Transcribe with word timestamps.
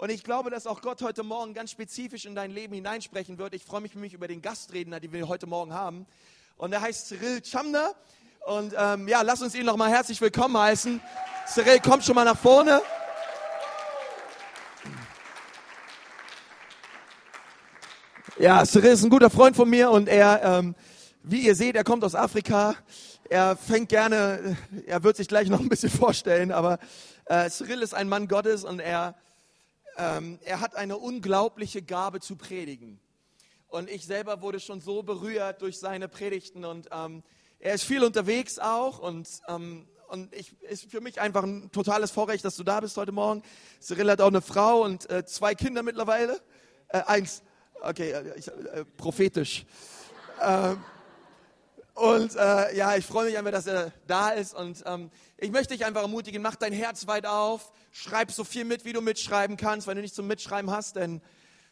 Und 0.00 0.08
ich 0.08 0.24
glaube, 0.24 0.48
dass 0.48 0.66
auch 0.66 0.80
Gott 0.80 1.02
heute 1.02 1.22
Morgen 1.22 1.52
ganz 1.52 1.72
spezifisch 1.72 2.24
in 2.24 2.34
dein 2.34 2.50
Leben 2.50 2.72
hineinsprechen 2.72 3.36
wird. 3.36 3.52
Ich 3.52 3.66
freue 3.66 3.82
mich 3.82 3.94
nämlich 3.94 4.14
über 4.14 4.28
den 4.28 4.40
Gastredner, 4.40 4.98
den 4.98 5.12
wir 5.12 5.28
heute 5.28 5.46
Morgen 5.46 5.74
haben. 5.74 6.06
Und 6.56 6.72
er 6.72 6.80
heißt 6.80 7.08
Cyril 7.08 7.44
Chamner. 7.44 7.92
Und 8.46 8.72
ähm, 8.78 9.08
ja, 9.08 9.20
lass 9.20 9.42
uns 9.42 9.54
ihn 9.54 9.66
nochmal 9.66 9.90
herzlich 9.90 10.18
willkommen 10.22 10.56
heißen. 10.56 11.02
Cyril, 11.46 11.80
komm 11.84 12.00
schon 12.00 12.14
mal 12.14 12.24
nach 12.24 12.38
vorne. 12.38 12.80
Ja, 18.38 18.64
Cyril 18.64 18.92
ist 18.92 19.04
ein 19.04 19.10
guter 19.10 19.28
Freund 19.28 19.54
von 19.54 19.68
mir 19.68 19.90
und 19.90 20.08
er, 20.08 20.42
ähm, 20.42 20.74
wie 21.24 21.40
ihr 21.40 21.54
seht, 21.54 21.76
er 21.76 21.84
kommt 21.84 22.04
aus 22.04 22.14
Afrika. 22.14 22.74
Er 23.28 23.54
fängt 23.54 23.90
gerne, 23.90 24.56
er 24.86 25.02
wird 25.02 25.18
sich 25.18 25.28
gleich 25.28 25.50
noch 25.50 25.60
ein 25.60 25.68
bisschen 25.68 25.90
vorstellen, 25.90 26.52
aber 26.52 26.78
äh, 27.26 27.50
Cyril 27.50 27.82
ist 27.82 27.92
ein 27.92 28.08
Mann 28.08 28.28
Gottes 28.28 28.64
und 28.64 28.80
er 28.80 29.14
ähm, 29.96 30.38
er 30.44 30.60
hat 30.60 30.76
eine 30.76 30.96
unglaubliche 30.96 31.82
Gabe 31.82 32.20
zu 32.20 32.36
predigen. 32.36 33.00
Und 33.68 33.88
ich 33.88 34.04
selber 34.04 34.42
wurde 34.42 34.58
schon 34.58 34.80
so 34.80 35.02
berührt 35.02 35.62
durch 35.62 35.78
seine 35.78 36.08
Predigten 36.08 36.64
und 36.64 36.88
ähm, 36.92 37.22
er 37.60 37.74
ist 37.74 37.84
viel 37.84 38.02
unterwegs 38.02 38.58
auch 38.58 38.98
und, 38.98 39.28
ähm, 39.46 39.86
und 40.08 40.34
ich, 40.34 40.60
ist 40.62 40.90
für 40.90 41.00
mich 41.00 41.20
einfach 41.20 41.44
ein 41.44 41.70
totales 41.70 42.10
Vorrecht, 42.10 42.44
dass 42.44 42.56
du 42.56 42.64
da 42.64 42.80
bist 42.80 42.96
heute 42.96 43.12
Morgen. 43.12 43.42
Cyril 43.78 44.10
hat 44.10 44.20
auch 44.20 44.28
eine 44.28 44.40
Frau 44.40 44.82
und 44.82 45.08
äh, 45.08 45.24
zwei 45.24 45.54
Kinder 45.54 45.82
mittlerweile. 45.82 46.40
Äh, 46.88 47.02
eins, 47.02 47.42
okay, 47.82 48.10
äh, 48.10 48.38
ich, 48.38 48.48
äh, 48.48 48.84
prophetisch. 48.96 49.66
Und 52.00 52.34
äh, 52.34 52.74
ja, 52.76 52.96
ich 52.96 53.04
freue 53.04 53.26
mich 53.26 53.36
einfach, 53.36 53.52
dass 53.52 53.66
er 53.66 53.92
da 54.06 54.30
ist. 54.30 54.54
Und 54.54 54.82
ähm, 54.86 55.10
ich 55.36 55.50
möchte 55.50 55.74
dich 55.74 55.84
einfach 55.84 56.00
ermutigen, 56.00 56.40
mach 56.40 56.56
dein 56.56 56.72
Herz 56.72 57.06
weit 57.06 57.26
auf, 57.26 57.72
schreib 57.92 58.32
so 58.32 58.42
viel 58.42 58.64
mit, 58.64 58.86
wie 58.86 58.94
du 58.94 59.02
mitschreiben 59.02 59.58
kannst. 59.58 59.86
Wenn 59.86 59.96
du 59.96 60.00
nicht 60.00 60.14
zum 60.14 60.26
Mitschreiben 60.26 60.70
hast, 60.70 60.96
dann 60.96 61.20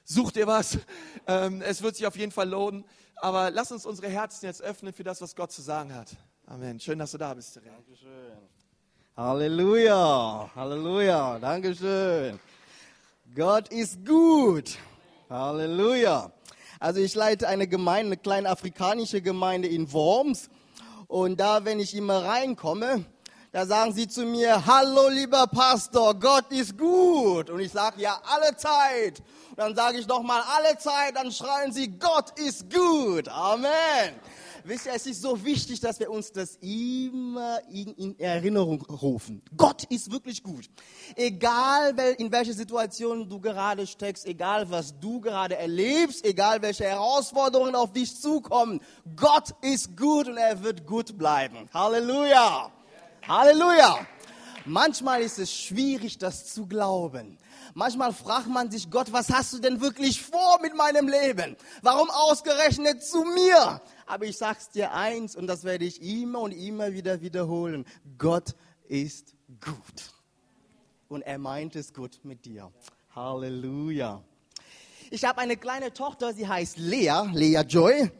such 0.05 0.33
dir 0.33 0.47
was. 0.47 0.79
Ähm, 1.27 1.61
es 1.61 1.83
wird 1.83 1.95
sich 1.95 2.07
auf 2.07 2.17
jeden 2.17 2.33
Fall 2.33 2.48
lohnen. 2.48 2.87
Aber 3.17 3.51
lass 3.51 3.70
uns 3.70 3.85
unsere 3.85 4.09
Herzen 4.09 4.47
jetzt 4.47 4.62
öffnen 4.62 4.95
für 4.95 5.05
das, 5.05 5.20
was 5.20 5.37
Gott 5.37 5.53
zu 5.53 5.61
sagen 5.61 5.95
hat. 5.95 6.09
Amen. 6.47 6.81
Schön, 6.81 6.98
dass 6.98 7.11
du 7.11 7.19
da 7.19 7.35
bist, 7.35 7.53
Terry. 7.53 7.67
Dankeschön. 7.67 8.39
Halleluja, 9.15 10.51
Halleluja, 10.55 11.39
Dankeschön. 11.39 12.41
Gott 13.35 13.69
ist 13.69 14.07
gut. 14.07 14.79
Halleluja. 15.29 16.33
Also 16.81 17.01
ich 17.01 17.15
leite 17.15 17.48
eine 17.48 17.67
Gemeinde, 17.67 18.07
eine 18.07 18.17
kleine 18.17 18.48
afrikanische 18.51 19.21
Gemeinde 19.21 19.69
in 19.69 19.93
Worms. 19.93 20.48
Und 21.09 21.41
da, 21.41 21.65
wenn 21.65 21.81
ich 21.81 21.95
immer 21.95 22.25
reinkomme, 22.25 23.05
da 23.51 23.67
sagen 23.67 23.95
sie 23.95 24.07
zu 24.07 24.25
mir, 24.25 24.67
hallo 24.67 25.09
lieber 25.09 25.47
Pastor, 25.47 26.15
Gott 26.15 26.53
ist 26.53 26.77
gut. 26.79 27.51
Und 27.51 27.61
ich 27.61 27.73
sage, 27.73 28.01
ja, 28.01 28.20
alle 28.25 28.57
Zeit. 28.57 29.20
Und 29.51 29.59
dann 29.59 29.75
sage 29.75 29.98
ich 29.98 30.07
nochmal, 30.07 30.43
alle 30.57 30.79
Zeit. 30.79 31.17
Dann 31.17 31.33
schreien 31.33 31.73
sie, 31.73 31.98
Gott 31.98 32.39
ist 32.39 32.73
gut. 32.73 33.27
Amen. 33.29 34.15
Wisst 34.64 34.87
ihr, 34.87 34.92
es 34.95 35.06
ist 35.06 35.23
so 35.23 35.45
wichtig, 35.45 35.81
dass 35.81 35.98
wir 36.01 36.11
uns 36.11 36.33
das 36.33 36.56
immer 36.61 37.61
in, 37.70 37.95
in 37.95 38.19
Erinnerung 38.19 38.83
rufen. 38.83 39.42
Gott 39.56 39.84
ist 39.84 40.11
wirklich 40.11 40.42
gut. 40.42 40.69
Egal 41.14 41.95
in 42.19 42.31
welcher 42.33 42.53
Situation 42.53 43.29
du 43.29 43.41
gerade 43.41 43.86
steckst, 43.86 44.27
egal 44.27 44.70
was 44.70 44.98
du 44.98 45.20
gerade 45.20 45.56
erlebst, 45.56 46.25
egal 46.25 46.62
welche 46.62 46.84
Herausforderungen 46.84 47.75
auf 47.75 47.92
dich 47.92 48.20
zukommen, 48.20 48.81
Gott 49.17 49.51
ist 49.62 49.97
gut 49.97 50.29
und 50.29 50.36
er 50.36 50.62
wird 50.62 50.86
gut 50.86 51.17
bleiben. 51.17 51.69
Halleluja. 51.73 52.70
Halleluja. 53.27 54.06
Manchmal 54.64 55.23
ist 55.23 55.39
es 55.39 55.53
schwierig, 55.53 56.19
das 56.19 56.53
zu 56.53 56.67
glauben. 56.67 57.39
Manchmal 57.79 58.12
fragt 58.12 58.48
man 58.48 58.73
sich, 58.73 58.91
Gott, 58.91 59.12
was 59.12 59.31
hast 59.31 59.53
du 59.53 59.61
denn 59.61 59.81
wirklich 59.81 60.21
vor 60.21 60.61
mit 60.61 60.75
meinem 60.75 61.07
Leben? 61.07 61.57
Warum 61.81 62.11
ausgerechnet 62.11 63.05
zu 63.05 63.23
mir? 63.23 63.81
Aber 64.05 64.25
ich 64.25 64.37
sag's 64.37 64.69
dir 64.70 64.93
eins 64.93 65.37
und 65.37 65.47
das 65.47 65.62
werde 65.62 65.85
ich 65.85 66.03
immer 66.03 66.41
und 66.41 66.51
immer 66.51 66.92
wieder 66.92 67.20
wiederholen. 67.20 67.86
Gott 68.19 68.57
ist 68.89 69.36
gut. 69.64 70.13
Und 71.08 71.23
er 71.23 71.39
meint 71.39 71.77
es 71.77 71.95
gut 71.95 72.19
mit 72.25 72.47
dir. 72.47 72.73
Halleluja. 73.14 74.25
Ich 75.13 75.25
habe 75.25 75.39
eine 75.39 75.57
kleine 75.57 75.92
Tochter, 75.92 76.35
sie 76.35 76.48
heißt 76.48 76.79
Lea, 76.79 77.31
Lea 77.33 77.61
Joy. 77.61 78.11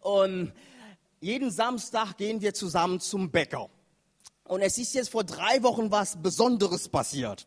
Und 0.00 0.52
jeden 1.20 1.52
Samstag 1.52 2.16
gehen 2.16 2.40
wir 2.40 2.54
zusammen 2.54 2.98
zum 2.98 3.30
Bäcker. 3.30 3.70
Und 4.46 4.60
es 4.60 4.76
ist 4.76 4.92
jetzt 4.92 5.08
vor 5.08 5.24
drei 5.24 5.62
Wochen 5.62 5.90
was 5.90 6.20
Besonderes 6.20 6.90
passiert. 6.90 7.46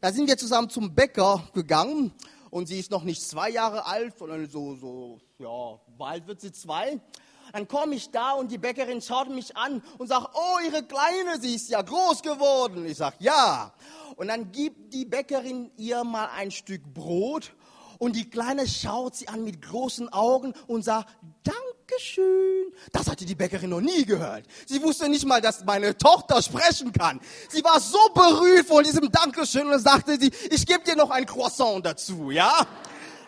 Da 0.00 0.12
sind 0.12 0.28
wir 0.28 0.38
zusammen 0.38 0.70
zum 0.70 0.94
Bäcker 0.94 1.46
gegangen 1.52 2.10
und 2.50 2.68
sie 2.68 2.78
ist 2.78 2.90
noch 2.90 3.04
nicht 3.04 3.22
zwei 3.22 3.50
Jahre 3.50 3.84
alt, 3.84 4.18
sondern 4.18 4.48
so, 4.48 4.74
so, 4.76 5.20
ja, 5.38 5.78
bald 5.98 6.26
wird 6.26 6.40
sie 6.40 6.50
zwei. 6.52 7.00
Dann 7.52 7.68
komme 7.68 7.94
ich 7.94 8.10
da 8.12 8.32
und 8.32 8.50
die 8.50 8.56
Bäckerin 8.56 9.02
schaut 9.02 9.28
mich 9.28 9.58
an 9.58 9.82
und 9.98 10.06
sagt, 10.06 10.30
oh, 10.34 10.58
ihre 10.64 10.84
Kleine, 10.84 11.38
sie 11.38 11.54
ist 11.54 11.68
ja 11.68 11.82
groß 11.82 12.22
geworden. 12.22 12.86
Ich 12.86 12.96
sage, 12.96 13.16
ja. 13.20 13.74
Und 14.16 14.28
dann 14.28 14.50
gibt 14.50 14.94
die 14.94 15.04
Bäckerin 15.04 15.70
ihr 15.76 16.02
mal 16.02 16.30
ein 16.34 16.50
Stück 16.50 16.82
Brot 16.94 17.54
und 17.98 18.16
die 18.16 18.30
Kleine 18.30 18.66
schaut 18.66 19.16
sie 19.16 19.28
an 19.28 19.44
mit 19.44 19.60
großen 19.60 20.10
Augen 20.10 20.54
und 20.66 20.82
sagt, 20.82 21.10
Dankeschön. 21.88 22.72
Das 22.92 23.08
hatte 23.08 23.24
die 23.24 23.34
Bäckerin 23.34 23.70
noch 23.70 23.80
nie 23.80 24.04
gehört. 24.04 24.44
Sie 24.66 24.82
wusste 24.82 25.08
nicht 25.08 25.24
mal, 25.24 25.40
dass 25.40 25.64
meine 25.64 25.96
Tochter 25.96 26.42
sprechen 26.42 26.92
kann. 26.92 27.18
Sie 27.48 27.64
war 27.64 27.80
so 27.80 27.98
berührt 28.14 28.66
von 28.66 28.84
diesem 28.84 29.10
Dankeschön 29.10 29.66
und 29.66 29.78
sagte 29.78 30.18
sie, 30.20 30.30
ich 30.50 30.66
gebe 30.66 30.84
dir 30.84 30.96
noch 30.96 31.10
ein 31.10 31.24
Croissant 31.24 31.84
dazu, 31.86 32.30
ja? 32.30 32.66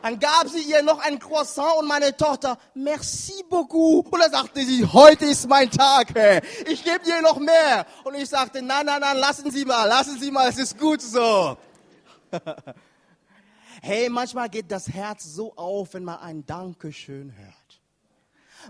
Dann 0.02 0.18
gab 0.18 0.48
sie 0.48 0.62
ihr 0.62 0.82
noch 0.82 0.98
ein 0.98 1.18
Croissant 1.18 1.78
und 1.78 1.88
meine 1.88 2.14
Tochter, 2.16 2.58
merci 2.74 3.44
beaucoup. 3.48 4.12
Und 4.12 4.20
dann 4.20 4.30
sagte 4.30 4.62
sie, 4.62 4.84
heute 4.84 5.26
ist 5.26 5.48
mein 5.48 5.70
Tag, 5.70 6.08
hey. 6.14 6.40
ich 6.66 6.84
gebe 6.84 7.00
ihr 7.06 7.22
noch 7.22 7.38
mehr. 7.38 7.86
Und 8.04 8.14
ich 8.14 8.28
sagte, 8.28 8.60
nein, 8.60 8.84
nein, 8.84 9.00
nein, 9.00 9.16
lassen 9.16 9.50
Sie 9.50 9.64
mal, 9.64 9.86
lassen 9.86 10.18
Sie 10.18 10.30
mal, 10.30 10.48
es 10.48 10.58
ist 10.58 10.78
gut 10.78 11.00
so. 11.00 11.56
hey, 13.82 14.08
manchmal 14.10 14.48
geht 14.50 14.70
das 14.70 14.88
Herz 14.88 15.24
so 15.24 15.54
auf, 15.56 15.94
wenn 15.94 16.04
man 16.04 16.18
ein 16.18 16.44
Dankeschön 16.44 17.34
hört. 17.36 17.59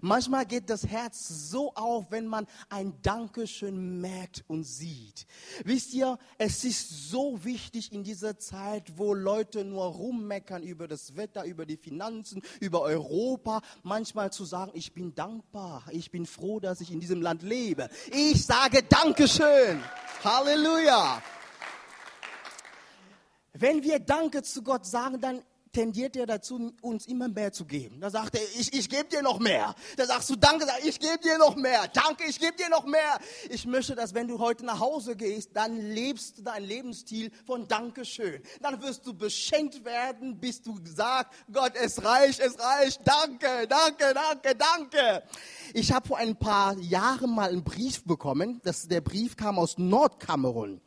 Manchmal 0.01 0.47
geht 0.47 0.71
das 0.71 0.87
Herz 0.87 1.29
so 1.29 1.75
auf, 1.75 2.11
wenn 2.11 2.27
man 2.27 2.47
ein 2.69 3.01
Dankeschön 3.03 4.01
merkt 4.01 4.45
und 4.47 4.65
sieht. 4.65 5.27
Wisst 5.65 5.93
ihr, 5.93 6.19
es 6.39 6.65
ist 6.65 7.11
so 7.11 7.45
wichtig 7.45 7.93
in 7.93 8.05
dieser 8.05 8.39
Zeit, 8.39 8.99
wo 8.99 9.15
Leute 9.15 9.65
nur 9.65 9.85
rummeckern 9.85 10.63
über 10.63 10.89
das 10.89 11.17
Wetter, 11.17 11.45
über 11.45 11.67
die 11.67 11.77
Finanzen, 11.77 12.43
über 12.61 12.83
Europa, 12.83 13.61
manchmal 13.83 14.33
zu 14.33 14.45
sagen, 14.45 14.73
ich 14.75 14.93
bin 14.95 15.15
dankbar, 15.15 15.85
ich 15.91 16.11
bin 16.11 16.27
froh, 16.27 16.61
dass 16.61 16.81
ich 16.81 16.91
in 16.91 17.01
diesem 17.01 17.23
Land 17.23 17.43
lebe. 17.43 17.89
Ich 18.13 18.45
sage 18.45 18.83
Dankeschön. 18.83 19.83
Halleluja. 20.25 21.23
Wenn 23.53 23.83
wir 23.83 23.99
Danke 23.99 24.43
zu 24.43 24.63
Gott 24.63 24.87
sagen, 24.87 25.21
dann 25.21 25.43
tendiert 25.73 26.17
er 26.17 26.27
dazu, 26.27 26.73
uns 26.83 27.07
immer 27.07 27.29
mehr 27.29 27.53
zu 27.53 27.65
geben. 27.65 28.01
Da 28.01 28.11
sagt 28.11 28.35
er, 28.35 28.43
ich, 28.59 28.73
ich 28.73 28.89
gebe 28.89 29.05
dir 29.05 29.23
noch 29.23 29.39
mehr. 29.39 29.75
Da 29.97 30.07
sagst 30.07 30.31
du, 30.31 30.37
danke, 30.37 30.67
ich 30.83 30.99
gebe 30.99 31.19
dir 31.19 31.39
noch 31.39 31.57
mehr. 31.57 31.89
Danke, 31.93 32.25
ich 32.29 32.39
gebe 32.39 32.57
dir 32.57 32.69
noch 32.69 32.85
mehr. 32.85 33.19
Ich 33.49 33.67
möchte, 33.67 33.95
dass 33.95 34.15
wenn 34.15 34.29
du 34.29 34.39
heute 34.39 34.65
nach 34.65 34.81
Hause 34.81 35.17
gehst, 35.17 35.51
dann 35.55 35.79
lebst 35.79 36.39
du 36.39 36.43
dein 36.43 36.65
Lebensstil 36.65 37.31
von 37.47 37.69
Dankeschön. 37.69 38.43
Dann 38.61 38.83
wirst 38.83 39.07
du 39.07 39.15
beschenkt 39.15 39.85
werden, 39.85 40.39
bis 40.39 40.61
du 40.63 40.79
sagst, 40.85 41.33
Gott, 41.53 41.73
es 41.75 42.05
reicht, 42.05 42.41
es 42.41 42.59
reicht. 42.59 43.01
Danke, 43.05 43.67
danke, 43.69 44.15
danke, 44.15 44.57
danke. 44.57 45.23
Ich 45.75 45.93
habe 45.93 46.09
vor 46.09 46.19
ein 46.19 46.37
paar 46.37 46.77
Jahren 46.79 47.35
mal 47.35 47.51
einen 47.51 47.65
Brief 47.65 48.05
bekommen. 48.05 48.61
Das, 48.65 48.89
der 48.89 49.01
Brief 49.01 49.37
kam 49.37 49.59
aus 49.59 49.79
Nordkamerun. 49.79 50.81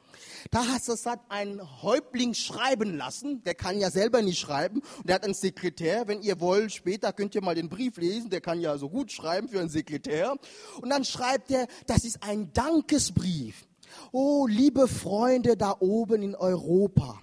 Da 0.51 0.67
hat 0.67 0.87
es 0.87 1.05
ein 1.29 1.61
Häuptling 1.81 2.33
schreiben 2.33 2.97
lassen. 2.97 3.43
Der 3.43 3.55
kann 3.55 3.79
ja 3.79 3.89
selber 3.89 4.21
nicht 4.21 4.39
schreiben. 4.39 4.81
Und 4.97 5.07
der 5.07 5.15
hat 5.15 5.23
einen 5.23 5.33
Sekretär. 5.33 6.07
Wenn 6.07 6.21
ihr 6.21 6.39
wollt, 6.39 6.71
später 6.71 7.13
könnt 7.13 7.35
ihr 7.35 7.43
mal 7.43 7.55
den 7.55 7.69
Brief 7.69 7.97
lesen. 7.97 8.29
Der 8.29 8.41
kann 8.41 8.59
ja 8.59 8.77
so 8.77 8.89
gut 8.89 9.11
schreiben 9.11 9.49
für 9.49 9.59
einen 9.59 9.69
Sekretär. 9.69 10.35
Und 10.81 10.89
dann 10.89 11.05
schreibt 11.05 11.51
er, 11.51 11.67
das 11.87 12.03
ist 12.03 12.23
ein 12.23 12.51
Dankesbrief. 12.53 13.67
Oh, 14.11 14.47
liebe 14.47 14.87
Freunde 14.87 15.57
da 15.57 15.75
oben 15.79 16.21
in 16.21 16.35
Europa. 16.35 17.19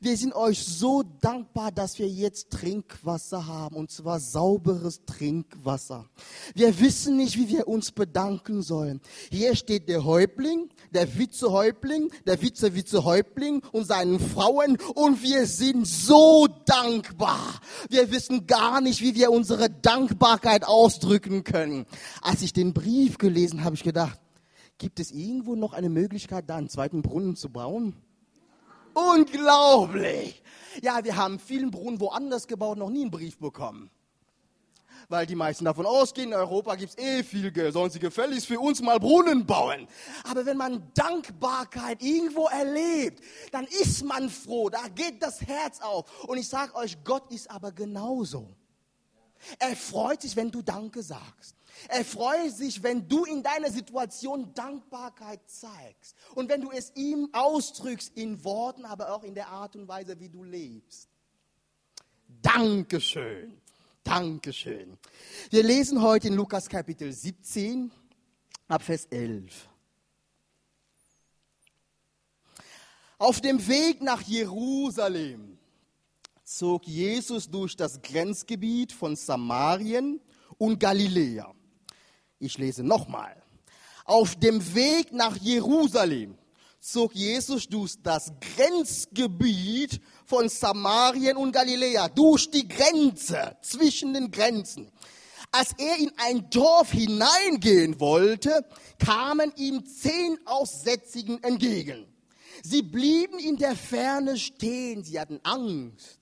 Wir 0.00 0.16
sind 0.16 0.34
euch 0.34 0.64
so 0.64 1.04
dankbar, 1.20 1.70
dass 1.70 1.98
wir 2.00 2.08
jetzt 2.08 2.50
Trinkwasser 2.50 3.46
haben, 3.46 3.76
und 3.76 3.90
zwar 3.90 4.18
sauberes 4.18 5.04
Trinkwasser. 5.06 6.06
Wir 6.54 6.80
wissen 6.80 7.16
nicht, 7.16 7.36
wie 7.36 7.48
wir 7.48 7.68
uns 7.68 7.92
bedanken 7.92 8.62
sollen. 8.62 9.00
Hier 9.30 9.54
steht 9.54 9.88
der 9.88 10.04
Häuptling, 10.04 10.70
der 10.92 11.18
Vizehäuptling, 11.18 12.10
der 12.26 12.38
Vize-Vizehäuptling 12.38 13.62
und 13.70 13.86
seinen 13.86 14.18
Frauen 14.18 14.78
und 14.94 15.22
wir 15.22 15.46
sind 15.46 15.86
so 15.86 16.48
dankbar. 16.66 17.60
Wir 17.90 18.10
wissen 18.10 18.48
gar 18.48 18.80
nicht, 18.80 19.02
wie 19.02 19.14
wir 19.14 19.30
unsere 19.30 19.70
Dankbarkeit 19.70 20.66
ausdrücken 20.66 21.44
können. 21.44 21.86
Als 22.22 22.42
ich 22.42 22.52
den 22.52 22.72
Brief 22.72 23.18
gelesen 23.18 23.60
habe, 23.60 23.68
habe 23.68 23.76
ich 23.76 23.82
gedacht, 23.82 24.18
gibt 24.78 24.98
es 24.98 25.10
irgendwo 25.10 25.54
noch 25.54 25.74
eine 25.74 25.90
Möglichkeit, 25.90 26.48
da 26.48 26.56
einen 26.56 26.70
zweiten 26.70 27.02
Brunnen 27.02 27.36
zu 27.36 27.50
bauen? 27.50 27.94
Unglaublich. 28.98 30.42
Ja, 30.82 31.02
wir 31.04 31.16
haben 31.16 31.38
vielen 31.38 31.70
Brunnen 31.70 32.00
woanders 32.00 32.46
gebaut, 32.46 32.78
noch 32.78 32.90
nie 32.90 33.02
einen 33.02 33.10
Brief 33.10 33.38
bekommen. 33.38 33.90
Weil 35.08 35.26
die 35.26 35.34
meisten 35.34 35.64
davon 35.64 35.86
ausgehen, 35.86 36.32
in 36.32 36.34
Europa 36.34 36.74
gibt 36.74 36.90
es 36.90 36.98
eh 36.98 37.22
viel 37.22 37.50
Geld, 37.50 37.72
sollen 37.72 37.90
sie 37.90 37.98
gefälligst 37.98 38.46
für 38.46 38.60
uns 38.60 38.82
mal 38.82 38.98
Brunnen 38.98 39.46
bauen. 39.46 39.88
Aber 40.24 40.44
wenn 40.44 40.56
man 40.56 40.92
Dankbarkeit 40.94 42.02
irgendwo 42.02 42.46
erlebt, 42.48 43.22
dann 43.52 43.64
ist 43.66 44.04
man 44.04 44.28
froh, 44.28 44.68
da 44.68 44.88
geht 44.88 45.22
das 45.22 45.40
Herz 45.40 45.80
auf. 45.80 46.24
Und 46.24 46.36
ich 46.36 46.48
sage 46.48 46.74
euch, 46.74 47.02
Gott 47.04 47.30
ist 47.32 47.50
aber 47.50 47.72
genauso. 47.72 48.54
Er 49.58 49.76
freut 49.76 50.22
sich, 50.22 50.36
wenn 50.36 50.50
du 50.50 50.60
Danke 50.60 51.02
sagst. 51.02 51.57
Er 51.88 52.04
freut 52.04 52.52
sich, 52.52 52.82
wenn 52.82 53.08
du 53.08 53.24
in 53.24 53.42
deiner 53.42 53.70
Situation 53.70 54.52
Dankbarkeit 54.54 55.40
zeigst 55.46 56.16
und 56.34 56.48
wenn 56.48 56.60
du 56.60 56.70
es 56.70 56.92
ihm 56.96 57.28
ausdrückst 57.32 58.16
in 58.16 58.42
Worten, 58.44 58.84
aber 58.84 59.14
auch 59.14 59.22
in 59.22 59.34
der 59.34 59.48
Art 59.48 59.76
und 59.76 59.86
Weise, 59.86 60.18
wie 60.18 60.28
du 60.28 60.42
lebst. 60.42 61.08
Dankeschön. 62.42 63.60
Dankeschön. 64.02 64.96
Wir 65.50 65.62
lesen 65.62 66.00
heute 66.02 66.28
in 66.28 66.34
Lukas 66.34 66.68
Kapitel 66.68 67.12
17 67.12 67.90
ab 68.66 68.82
Vers 68.82 69.06
11. 69.10 69.68
Auf 73.18 73.40
dem 73.40 73.66
Weg 73.66 74.00
nach 74.00 74.22
Jerusalem 74.22 75.58
zog 76.44 76.86
Jesus 76.86 77.50
durch 77.50 77.76
das 77.76 78.00
Grenzgebiet 78.00 78.92
von 78.92 79.16
Samarien 79.16 80.20
und 80.56 80.78
Galiläa. 80.78 81.54
Ich 82.38 82.58
lese 82.58 82.82
nochmal. 82.82 83.42
Auf 84.04 84.36
dem 84.36 84.74
Weg 84.74 85.12
nach 85.12 85.36
Jerusalem 85.36 86.38
zog 86.80 87.14
Jesus 87.14 87.68
durch 87.68 87.94
das 88.02 88.32
Grenzgebiet 88.40 90.00
von 90.24 90.48
Samarien 90.48 91.36
und 91.36 91.52
Galiläa, 91.52 92.08
durch 92.08 92.50
die 92.50 92.66
Grenze, 92.66 93.56
zwischen 93.62 94.14
den 94.14 94.30
Grenzen. 94.30 94.90
Als 95.50 95.72
er 95.78 95.96
in 95.98 96.12
ein 96.18 96.48
Dorf 96.50 96.92
hineingehen 96.92 97.98
wollte, 98.00 98.64
kamen 98.98 99.52
ihm 99.56 99.84
zehn 99.84 100.38
Aussätzigen 100.46 101.42
entgegen. 101.42 102.06
Sie 102.62 102.82
blieben 102.82 103.38
in 103.38 103.56
der 103.56 103.76
Ferne 103.76 104.36
stehen, 104.36 105.04
sie 105.04 105.18
hatten 105.18 105.40
Angst 105.42 106.18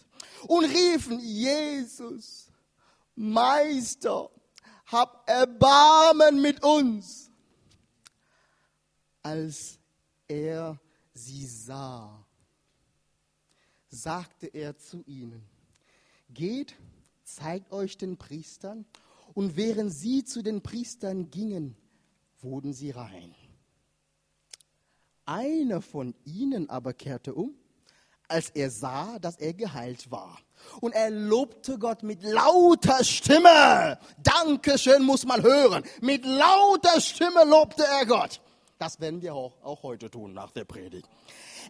und 0.47 0.65
riefen, 0.65 1.19
Jesus, 1.21 2.49
Meister, 3.15 4.31
hab 4.87 5.29
Erbarmen 5.29 6.41
mit 6.41 6.63
uns. 6.63 7.31
Als 9.23 9.79
er 10.29 10.79
sie 11.13 11.45
sah, 11.47 12.25
sagte 13.89 14.47
er 14.47 14.77
zu 14.77 15.03
ihnen, 15.07 15.43
geht, 16.31 16.75
zeigt 17.25 17.73
euch 17.73 17.99
den 17.99 18.17
Priestern. 18.17 18.87
Und 19.35 19.57
während 19.57 19.93
sie 19.93 20.25
zu 20.25 20.43
den 20.43 20.63
Priestern 20.63 21.31
gingen, 21.31 21.77
wurden 22.41 22.73
sie 22.73 22.91
rein. 22.91 23.35
Einer 25.25 25.83
von 25.83 26.15
ihnen 26.25 26.71
aber 26.71 26.95
kehrte 26.95 27.35
um, 27.35 27.55
als 28.29 28.51
er 28.51 28.71
sah, 28.71 29.19
dass 29.19 29.37
er 29.37 29.53
geheilt 29.55 30.11
war. 30.11 30.39
Und 30.81 30.93
er 30.93 31.11
lobte 31.11 31.79
Gott 31.79 32.03
mit 32.03 32.23
lauter 32.23 33.03
Stimme. 33.05 33.99
Dankeschön 34.23 35.03
muss 35.03 35.25
man 35.25 35.43
hören. 35.43 35.85
Mit 36.01 36.25
lauter 36.25 37.01
Stimme 37.01 37.45
lobte 37.45 37.85
er 37.85 38.07
Gott. 38.07 38.41
Das 38.79 39.01
werden 39.01 39.23
wir 39.23 39.35
auch, 39.35 39.55
auch 39.63 39.83
heute 39.83 40.11
tun 40.11 40.35
nach 40.35 40.51
der 40.51 40.65
Predigt. 40.65 41.09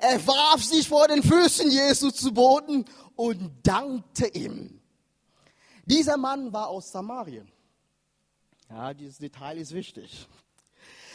Er 0.00 0.26
warf 0.26 0.62
sich 0.62 0.88
vor 0.88 1.08
den 1.08 1.22
Füßen 1.22 1.70
Jesu 1.70 2.10
zu 2.10 2.32
Boden 2.32 2.84
und 3.14 3.52
dankte 3.62 4.26
ihm. 4.26 4.80
Dieser 5.84 6.16
Mann 6.16 6.52
war 6.52 6.68
aus 6.68 6.90
Samarien. 6.90 7.50
Ja, 8.68 8.92
dieses 8.92 9.18
Detail 9.18 9.56
ist 9.58 9.72
wichtig. 9.72 10.26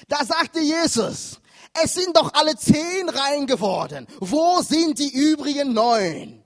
Da 0.08 0.26
sagte 0.26 0.62
Jesus, 0.62 1.40
es 1.84 1.94
sind 1.94 2.16
doch 2.16 2.34
alle 2.34 2.56
zehn 2.56 3.10
rein 3.10 3.46
geworden. 3.46 4.08
Wo 4.20 4.62
sind 4.62 4.98
die 4.98 5.10
übrigen 5.14 5.74
neun? 5.74 6.41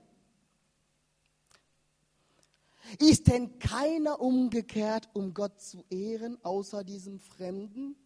Ist 2.98 3.26
denn 3.28 3.58
keiner 3.58 4.20
umgekehrt, 4.20 5.08
um 5.12 5.34
Gott 5.34 5.60
zu 5.60 5.84
ehren, 5.90 6.38
außer 6.44 6.84
diesem 6.84 7.18
Fremden? 7.18 7.96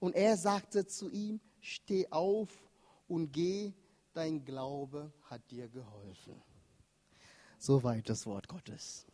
Und 0.00 0.14
er 0.14 0.36
sagte 0.36 0.86
zu 0.86 1.10
ihm, 1.10 1.40
steh 1.60 2.06
auf 2.10 2.50
und 3.08 3.32
geh, 3.32 3.72
dein 4.12 4.44
Glaube 4.44 5.12
hat 5.22 5.50
dir 5.50 5.68
geholfen. 5.68 6.40
Soweit 7.58 8.08
das 8.08 8.26
Wort 8.26 8.46
Gottes. 8.46 9.06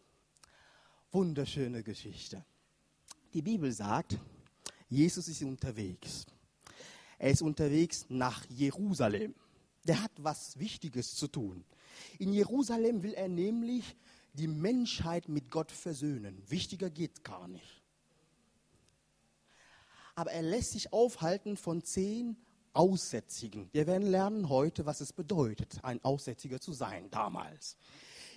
Wunderschöne 1.12 1.82
Geschichte. 1.82 2.44
Die 3.32 3.42
Bibel 3.42 3.72
sagt, 3.72 4.19
Jesus 4.88 5.28
ist 5.28 5.42
unterwegs. 5.42 6.26
Er 7.19 7.31
ist 7.31 7.42
unterwegs 7.42 8.06
nach 8.08 8.44
Jerusalem. 8.50 9.34
Der 9.84 10.02
hat 10.02 10.12
was 10.19 10.58
Wichtiges 10.58 11.14
zu 11.14 11.28
tun. 11.28 11.64
In 12.19 12.32
Jerusalem 12.32 13.02
will 13.02 13.14
er 13.14 13.28
nämlich 13.28 13.96
die 14.34 14.48
Menschheit 14.48 15.28
mit 15.28 15.50
Gott 15.50 15.72
versöhnen. 15.72 16.42
Wichtiger 16.48 16.90
geht 16.90 17.25
gar 17.25 17.48
nicht. 17.48 17.82
Aber 20.14 20.31
er 20.31 20.42
lässt 20.42 20.72
sich 20.72 20.92
aufhalten 20.92 21.56
von 21.56 21.82
zehn 21.82 22.36
Aussätzigen. 22.72 23.69
Wir 23.72 23.86
werden 23.86 24.08
lernen 24.08 24.48
heute, 24.48 24.86
was 24.86 25.00
es 25.00 25.12
bedeutet, 25.12 25.78
ein 25.82 26.04
Aussätziger 26.04 26.60
zu 26.60 26.72
sein 26.72 27.10
damals. 27.10 27.76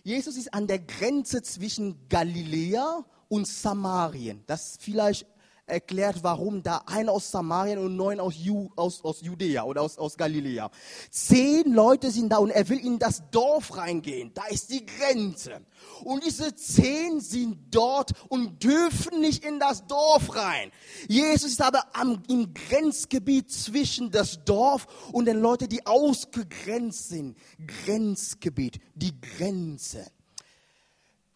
Jesus 0.03 0.37
ist 0.37 0.53
an 0.53 0.67
der 0.67 0.79
Grenze 0.79 1.41
zwischen 1.41 2.07
Galiläa 2.07 3.03
und 3.29 3.47
Samarien. 3.47 4.43
Das 4.47 4.77
vielleicht 4.79 5.27
erklärt, 5.67 6.23
warum 6.23 6.63
da 6.63 6.81
einer 6.85 7.11
aus 7.11 7.29
Samarien 7.29 7.77
und 7.79 7.95
neun 7.95 8.19
aus, 8.19 8.35
Ju, 8.37 8.69
aus, 8.75 9.03
aus 9.03 9.21
Judäa 9.21 9.63
oder 9.63 9.81
aus, 9.81 9.97
aus 9.97 10.17
Galiläa. 10.17 10.71
Zehn 11.11 11.73
Leute 11.73 12.09
sind 12.09 12.29
da 12.29 12.37
und 12.37 12.49
er 12.49 12.67
will 12.69 12.79
in 12.79 12.97
das 12.97 13.29
Dorf 13.29 13.75
reingehen. 13.75 14.31
Da 14.33 14.45
ist 14.47 14.71
die 14.71 14.85
Grenze. 14.85 15.61
Und 16.03 16.25
diese 16.25 16.55
zehn 16.55 17.19
sind 17.19 17.57
dort 17.71 18.11
und 18.29 18.63
dürfen 18.63 19.19
nicht 19.19 19.43
in 19.45 19.59
das 19.59 19.85
Dorf 19.87 20.35
rein. 20.35 20.71
Jesus 21.07 21.51
ist 21.51 21.61
aber 21.61 21.83
am, 21.93 22.23
im 22.29 22.53
Grenzgebiet 22.53 23.51
zwischen 23.51 24.09
das 24.09 24.43
Dorf 24.45 24.87
und 25.11 25.25
den 25.25 25.39
Leuten, 25.39 25.67
die 25.67 25.85
ausgegrenzt 25.85 27.09
sind. 27.09 27.37
Grenzgebiet, 27.85 28.79
die 28.95 29.19
Grenze. 29.19 30.05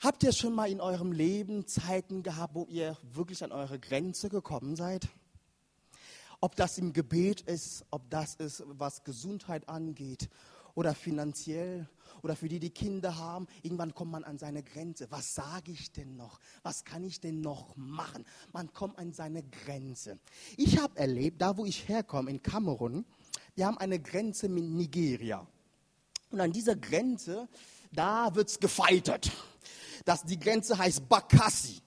Habt 0.03 0.23
ihr 0.23 0.31
schon 0.31 0.55
mal 0.55 0.67
in 0.67 0.81
eurem 0.81 1.11
Leben 1.11 1.67
Zeiten 1.67 2.23
gehabt, 2.23 2.55
wo 2.55 2.65
ihr 2.65 2.97
wirklich 3.13 3.43
an 3.43 3.51
eure 3.51 3.77
Grenze 3.77 4.29
gekommen 4.29 4.75
seid? 4.75 5.07
Ob 6.39 6.55
das 6.55 6.79
im 6.79 6.91
Gebet 6.91 7.41
ist, 7.41 7.85
ob 7.91 8.09
das 8.09 8.33
ist, 8.33 8.63
was 8.65 9.03
Gesundheit 9.03 9.69
angeht 9.69 10.27
oder 10.73 10.95
finanziell 10.95 11.87
oder 12.23 12.35
für 12.35 12.49
die, 12.49 12.59
die 12.59 12.71
Kinder 12.71 13.19
haben, 13.19 13.45
irgendwann 13.61 13.93
kommt 13.93 14.11
man 14.11 14.23
an 14.23 14.39
seine 14.39 14.63
Grenze. 14.63 15.05
Was 15.11 15.35
sage 15.35 15.71
ich 15.71 15.91
denn 15.91 16.17
noch? 16.17 16.39
Was 16.63 16.83
kann 16.83 17.03
ich 17.03 17.19
denn 17.19 17.39
noch 17.39 17.75
machen? 17.75 18.25
Man 18.53 18.73
kommt 18.73 18.97
an 18.97 19.13
seine 19.13 19.43
Grenze. 19.43 20.17
Ich 20.57 20.79
habe 20.79 20.97
erlebt, 20.97 21.43
da 21.43 21.57
wo 21.57 21.65
ich 21.65 21.87
herkomme, 21.87 22.31
in 22.31 22.41
Kamerun, 22.41 23.05
wir 23.53 23.67
haben 23.67 23.77
eine 23.77 23.99
Grenze 23.99 24.49
mit 24.49 24.63
Nigeria. 24.63 25.45
Und 26.31 26.39
an 26.39 26.51
dieser 26.51 26.75
Grenze, 26.75 27.47
da 27.91 28.33
wird 28.33 28.49
es 28.49 28.59
gefeitet. 28.59 29.31
Das, 30.05 30.23
die 30.23 30.39
Grenze 30.39 30.77
heißt 30.77 31.07
Bakassi. 31.07 31.81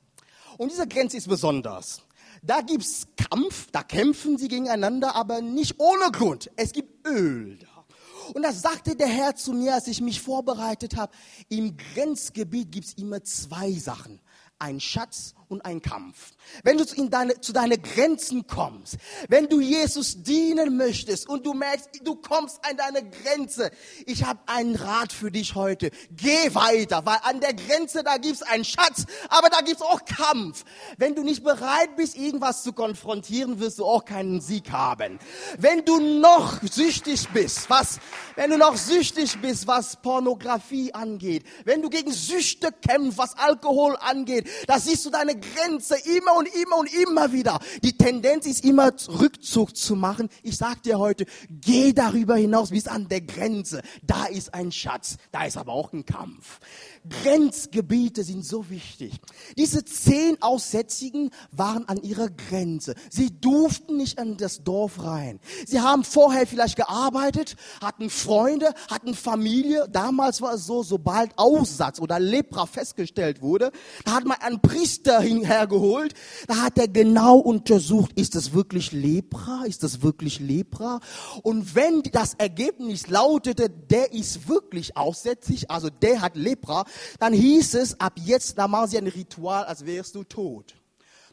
Und 0.59 0.71
diese 0.71 0.87
Grenze 0.87 1.17
ist 1.17 1.29
besonders. 1.29 2.03
Da 2.43 2.61
gibt 2.61 2.83
es 2.83 3.07
Kampf, 3.17 3.71
da 3.73 3.83
kämpfen 3.83 4.37
sie 4.39 4.49
gegeneinander, 4.49 5.15
aber 5.17 5.41
nicht 5.41 5.81
ohne 5.81 6.11
Grund. 6.13 6.51
Es 6.57 6.73
gibt 6.73 7.07
Öl 7.07 7.59
da. 7.59 7.85
Und 8.33 8.43
da 8.43 8.53
sagte 8.53 8.97
der 8.97 9.09
Herr 9.09 9.35
zu 9.35 9.53
mir, 9.53 9.75
als 9.75 9.87
ich 9.87 10.01
mich 10.01 10.21
vorbereitet 10.21 10.97
habe, 10.97 11.13
im 11.49 11.77
Grenzgebiet 11.77 12.73
gibt 12.73 12.87
es 12.87 12.95
immer 12.95 13.23
zwei 13.23 13.73
Sachen. 13.73 14.21
Ein 14.59 14.81
Schatz 14.81 15.35
und 15.55 15.65
ein 15.65 15.81
Kampf. 15.81 16.33
Wenn 16.65 16.79
du 16.79 16.85
in 16.97 17.11
deine, 17.11 17.41
zu 17.41 17.53
deinen 17.53 17.81
Grenzen 17.81 18.47
kommst, 18.47 18.97
wenn 19.29 19.49
du 19.49 19.61
Jesus 19.61 20.23
dienen 20.23 20.77
möchtest 20.77 21.29
und 21.29 21.47
du 21.47 21.55
merkst, 21.55 22.01
du 22.03 22.17
kommst 22.17 22.59
an 22.69 22.77
deine 22.77 23.09
Grenze, 23.09 23.71
ich 24.05 24.25
habe 24.25 24.41
einen 24.47 24.75
Rat 24.75 25.13
für 25.13 25.31
dich 25.31 25.55
heute. 25.55 25.91
Geh 26.11 26.55
weiter, 26.55 27.07
weil 27.07 27.19
an 27.23 27.41
der 27.41 27.55
Grenze, 27.55 28.03
da 28.03 28.17
gibt's 28.17 28.43
einen 28.43 28.65
Schatz, 28.65 29.07
aber 29.29 29.49
da 29.49 29.61
gibt's 29.61 29.83
auch 29.83 30.05
Kampf. 30.05 30.65
Wenn 30.99 31.15
du 31.15 31.23
nicht 31.23 31.45
bereit 31.45 31.95
bist, 31.97 32.17
irgendwas 32.17 32.65
zu 32.65 32.73
konfrontieren, 32.73 33.61
wirst 33.61 33.79
du 33.79 33.85
auch 33.85 34.05
keinen 34.05 34.41
Sieg 34.41 34.73
haben. 34.73 35.21
Wenn 35.59 35.85
du 35.85 36.01
noch 36.01 36.61
süchtig 36.63 37.29
bist, 37.33 37.71
was, 37.71 38.01
wenn 38.35 38.51
du 38.51 38.59
noch 38.59 38.77
süchtig 38.77 39.39
bist, 39.41 39.69
was 39.69 39.97
Pornografie 40.03 40.93
angeht, 40.93 41.45
wenn 41.65 41.81
du 41.81 41.91
gegen 41.91 42.13
Süchte 42.13 42.73
kämpfst, 42.73 43.19
was 43.19 43.39
Alkohol 43.39 43.97
angeht, 44.01 44.49
da 44.67 44.81
siehst 44.81 45.07
du 45.07 45.11
deine 45.11 45.44
Grenze 45.55 45.97
immer 46.17 46.37
und 46.37 46.49
immer 46.55 46.79
und 46.79 46.93
immer 46.95 47.33
wieder. 47.33 47.59
Die 47.83 47.97
Tendenz 47.97 48.47
ist 48.47 48.65
immer 48.65 48.93
Rückzug 49.09 49.77
zu 49.77 49.97
machen. 49.97 50.29
Ich 50.43 50.57
sag 50.57 50.83
dir 50.83 50.99
heute, 50.99 51.27
geh 51.49 51.93
darüber 51.93 52.37
hinaus 52.37 52.71
bis 52.71 52.87
an 52.87 53.09
der 53.09 53.21
Grenze. 53.21 53.83
Da 54.03 54.27
ist 54.27 54.55
ein 54.55 54.73
Schatz, 54.73 55.17
da 55.33 55.45
ist 55.45 55.57
aber 55.57 55.73
auch 55.73 55.93
ein 55.93 56.05
Kampf. 56.07 56.61
Grenzgebiete 57.09 58.25
sind 58.25 58.45
so 58.45 58.71
wichtig. 58.71 59.13
Diese 59.59 59.85
zehn 59.85 60.41
Aussätzigen 60.41 61.31
waren 61.53 61.87
an 61.87 62.03
ihrer 62.03 62.31
Grenze. 62.31 62.95
Sie 63.11 63.39
durften 63.41 63.99
nicht 63.99 64.19
an 64.19 64.39
das 64.39 64.65
Dorf 64.65 65.03
rein. 65.03 65.39
Sie 65.67 65.81
haben 65.81 66.05
vorher 66.05 66.47
vielleicht 66.47 66.77
gearbeitet, 66.77 67.57
hatten 67.83 68.09
Freunde, 68.09 68.73
hatten 68.89 69.15
Familie. 69.15 69.87
Damals 69.91 70.41
war 70.41 70.55
es 70.55 70.67
so, 70.67 70.83
sobald 70.83 71.39
Aussatz 71.39 72.01
oder 72.01 72.19
Lepra 72.19 72.65
festgestellt 72.65 73.43
wurde, 73.43 73.71
da 74.05 74.13
hat 74.13 74.25
man 74.25 74.41
einen 74.41 74.61
Priester 74.61 75.21
hergeholt. 75.21 76.15
Da 76.47 76.63
hat 76.63 76.79
er 76.79 76.89
genau 76.89 77.37
untersucht, 77.39 78.13
ist 78.19 78.35
das 78.35 78.55
wirklich 78.55 78.93
Lepra? 78.93 79.65
Ist 79.67 79.83
das 79.83 80.01
wirklich 80.01 80.41
Lepra? 80.41 81.01
Und 81.43 81.75
wenn 81.75 82.03
das 82.13 82.35
Ergebnis 82.35 83.09
lautete, 83.09 83.69
der 83.69 84.13
ist 84.13 84.49
wirklich 84.49 84.97
aussätzig, 84.97 85.71
also 85.71 85.91
der 85.91 86.23
hat 86.23 86.37
Lepra, 86.37 86.85
dann 87.19 87.33
hieß 87.33 87.75
es, 87.75 88.01
ab 88.01 88.15
jetzt, 88.17 88.59
da 88.59 88.69
machen 88.69 88.89
sie 88.89 88.99
ein 88.99 89.07
Ritual, 89.07 89.65
als 89.65 89.87
wärst 89.87 90.15
du 90.15 90.25
tot. 90.25 90.75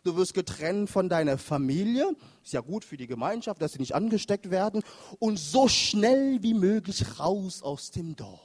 Du 0.03 0.15
wirst 0.15 0.33
getrennt 0.33 0.89
von 0.89 1.09
deiner 1.09 1.37
Familie. 1.37 2.15
Ist 2.43 2.53
ja 2.53 2.61
gut 2.61 2.83
für 2.83 2.97
die 2.97 3.07
Gemeinschaft, 3.07 3.61
dass 3.61 3.73
sie 3.73 3.79
nicht 3.79 3.93
angesteckt 3.93 4.49
werden. 4.49 4.81
Und 5.19 5.37
so 5.37 5.67
schnell 5.67 6.41
wie 6.41 6.55
möglich 6.55 7.19
raus 7.19 7.61
aus 7.61 7.91
dem 7.91 8.15
Dorf. 8.15 8.39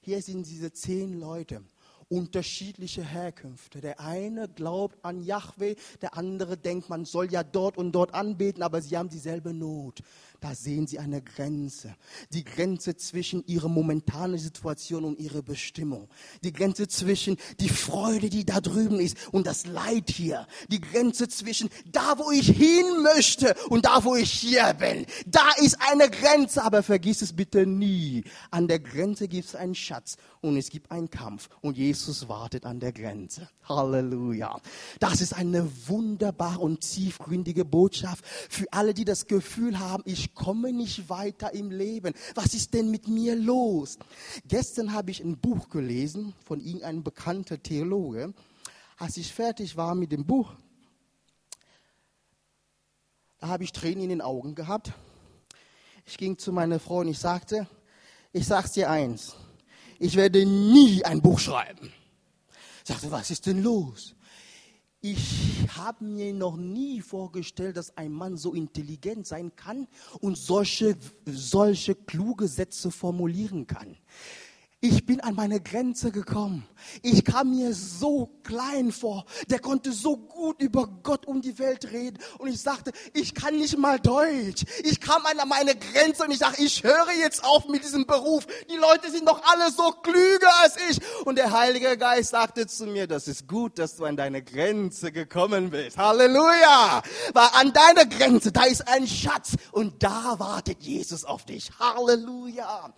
Hier 0.00 0.22
sind 0.22 0.46
diese 0.46 0.72
zehn 0.72 1.20
Leute 1.20 1.62
unterschiedliche 2.08 3.02
Herkünfte. 3.02 3.80
Der 3.80 4.00
eine 4.00 4.48
glaubt 4.48 5.04
an 5.04 5.22
Yahweh, 5.22 5.74
der 6.02 6.16
andere 6.16 6.56
denkt, 6.56 6.88
man 6.88 7.04
soll 7.04 7.30
ja 7.32 7.42
dort 7.42 7.76
und 7.76 7.92
dort 7.92 8.14
anbeten, 8.14 8.62
aber 8.62 8.82
sie 8.82 8.96
haben 8.96 9.08
dieselbe 9.08 9.52
Not 9.52 10.00
da 10.44 10.54
sehen 10.54 10.86
sie 10.86 10.98
eine 10.98 11.22
Grenze. 11.22 11.96
Die 12.34 12.44
Grenze 12.44 12.98
zwischen 12.98 13.46
ihrer 13.46 13.70
momentanen 13.70 14.38
Situation 14.38 15.06
und 15.06 15.18
ihrer 15.18 15.40
Bestimmung. 15.40 16.10
Die 16.42 16.52
Grenze 16.52 16.86
zwischen 16.86 17.38
die 17.60 17.70
Freude, 17.70 18.28
die 18.28 18.44
da 18.44 18.60
drüben 18.60 19.00
ist 19.00 19.16
und 19.32 19.46
das 19.46 19.64
Leid 19.64 20.10
hier. 20.10 20.46
Die 20.68 20.82
Grenze 20.82 21.28
zwischen 21.28 21.70
da, 21.90 22.18
wo 22.18 22.30
ich 22.30 22.50
hin 22.50 22.84
möchte 23.02 23.54
und 23.70 23.86
da, 23.86 24.04
wo 24.04 24.16
ich 24.16 24.32
hier 24.32 24.74
bin. 24.74 25.06
Da 25.24 25.48
ist 25.62 25.78
eine 25.90 26.10
Grenze, 26.10 26.62
aber 26.62 26.82
vergiss 26.82 27.22
es 27.22 27.32
bitte 27.32 27.64
nie. 27.64 28.22
An 28.50 28.68
der 28.68 28.80
Grenze 28.80 29.28
gibt 29.28 29.48
es 29.48 29.54
einen 29.54 29.74
Schatz 29.74 30.18
und 30.42 30.58
es 30.58 30.68
gibt 30.68 30.90
einen 30.90 31.08
Kampf 31.08 31.48
und 31.62 31.78
Jesus 31.78 32.28
wartet 32.28 32.66
an 32.66 32.80
der 32.80 32.92
Grenze. 32.92 33.48
Halleluja. 33.66 34.60
Das 35.00 35.22
ist 35.22 35.32
eine 35.32 35.70
wunderbare 35.88 36.58
und 36.58 36.80
tiefgründige 36.82 37.64
Botschaft 37.64 38.26
für 38.26 38.66
alle, 38.70 38.92
die 38.92 39.06
das 39.06 39.26
Gefühl 39.26 39.78
haben, 39.78 40.02
ich 40.06 40.33
komme 40.34 40.72
nicht 40.72 41.08
weiter 41.08 41.54
im 41.54 41.70
Leben. 41.70 42.14
Was 42.34 42.54
ist 42.54 42.74
denn 42.74 42.90
mit 42.90 43.08
mir 43.08 43.36
los? 43.36 43.98
Gestern 44.46 44.92
habe 44.92 45.10
ich 45.10 45.20
ein 45.20 45.38
Buch 45.38 45.68
gelesen 45.68 46.34
von 46.44 46.60
irgendeinem 46.60 47.02
bekannten 47.02 47.62
Theologe. 47.62 48.34
Als 48.96 49.16
ich 49.16 49.32
fertig 49.32 49.76
war 49.76 49.94
mit 49.94 50.12
dem 50.12 50.24
Buch, 50.24 50.54
da 53.38 53.48
habe 53.48 53.64
ich 53.64 53.72
Tränen 53.72 54.04
in 54.04 54.08
den 54.08 54.20
Augen 54.20 54.54
gehabt. 54.54 54.92
Ich 56.06 56.16
ging 56.18 56.38
zu 56.38 56.52
meiner 56.52 56.78
Frau 56.78 56.98
und 56.98 57.08
ich 57.08 57.18
sagte, 57.18 57.66
ich 58.32 58.46
sag's 58.46 58.72
dir 58.72 58.90
eins, 58.90 59.36
ich 59.98 60.16
werde 60.16 60.44
nie 60.44 61.04
ein 61.04 61.22
Buch 61.22 61.38
schreiben. 61.38 61.92
Ich 62.82 62.88
sagte, 62.88 63.10
was 63.10 63.30
ist 63.30 63.46
denn 63.46 63.62
los? 63.62 64.14
Ich 65.06 65.68
habe 65.76 66.02
mir 66.02 66.32
noch 66.32 66.56
nie 66.56 67.02
vorgestellt, 67.02 67.76
dass 67.76 67.94
ein 67.94 68.10
Mann 68.10 68.38
so 68.38 68.54
intelligent 68.54 69.26
sein 69.26 69.54
kann 69.54 69.86
und 70.20 70.38
solche, 70.38 70.96
solche 71.26 71.94
kluge 71.94 72.48
Sätze 72.48 72.90
formulieren 72.90 73.66
kann. 73.66 73.98
Ich 74.86 75.06
bin 75.06 75.22
an 75.22 75.34
meine 75.34 75.62
Grenze 75.62 76.12
gekommen. 76.12 76.68
Ich 77.00 77.24
kam 77.24 77.56
mir 77.56 77.72
so 77.72 78.28
klein 78.42 78.92
vor. 78.92 79.24
Der 79.48 79.58
konnte 79.58 79.92
so 79.92 80.18
gut 80.18 80.60
über 80.60 80.86
Gott 81.02 81.24
um 81.24 81.40
die 81.40 81.58
Welt 81.58 81.90
reden. 81.90 82.18
Und 82.36 82.48
ich 82.48 82.60
sagte, 82.60 82.92
ich 83.14 83.34
kann 83.34 83.56
nicht 83.56 83.78
mal 83.78 83.98
Deutsch. 83.98 84.66
Ich 84.82 85.00
kam 85.00 85.24
an 85.24 85.48
meine 85.48 85.74
Grenze 85.74 86.24
und 86.24 86.32
ich 86.32 86.38
sage, 86.38 86.62
ich 86.62 86.82
höre 86.82 87.12
jetzt 87.18 87.42
auf 87.44 87.66
mit 87.66 87.82
diesem 87.82 88.04
Beruf. 88.04 88.46
Die 88.70 88.76
Leute 88.76 89.10
sind 89.10 89.26
doch 89.26 89.40
alle 89.44 89.70
so 89.72 89.90
klüger 90.02 90.50
als 90.62 90.76
ich. 90.90 90.98
Und 91.24 91.38
der 91.38 91.50
Heilige 91.50 91.96
Geist 91.96 92.32
sagte 92.32 92.66
zu 92.66 92.84
mir, 92.84 93.06
das 93.06 93.26
ist 93.26 93.48
gut, 93.48 93.78
dass 93.78 93.96
du 93.96 94.04
an 94.04 94.18
deine 94.18 94.42
Grenze 94.42 95.12
gekommen 95.12 95.70
bist. 95.70 95.96
Halleluja. 95.96 97.02
Weil 97.32 97.48
an 97.54 97.72
deiner 97.72 98.04
Grenze, 98.04 98.52
da 98.52 98.64
ist 98.64 98.86
ein 98.86 99.06
Schatz. 99.06 99.52
Und 99.72 100.02
da 100.02 100.38
wartet 100.38 100.82
Jesus 100.82 101.24
auf 101.24 101.46
dich. 101.46 101.70
Halleluja. 101.78 102.92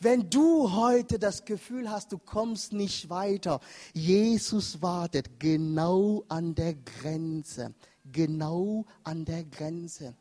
Wenn 0.00 0.30
du 0.30 0.72
heute 0.72 1.18
das 1.18 1.44
Gefühl 1.44 1.90
hast, 1.90 2.12
du 2.12 2.18
kommst 2.18 2.72
nicht 2.72 3.10
weiter, 3.10 3.60
Jesus 3.92 4.82
wartet 4.82 5.40
genau 5.40 6.24
an 6.28 6.54
der 6.54 6.74
Grenze 6.74 7.74
genau 8.10 8.86
an 9.04 9.26
der 9.26 9.44
Grenze. 9.44 10.14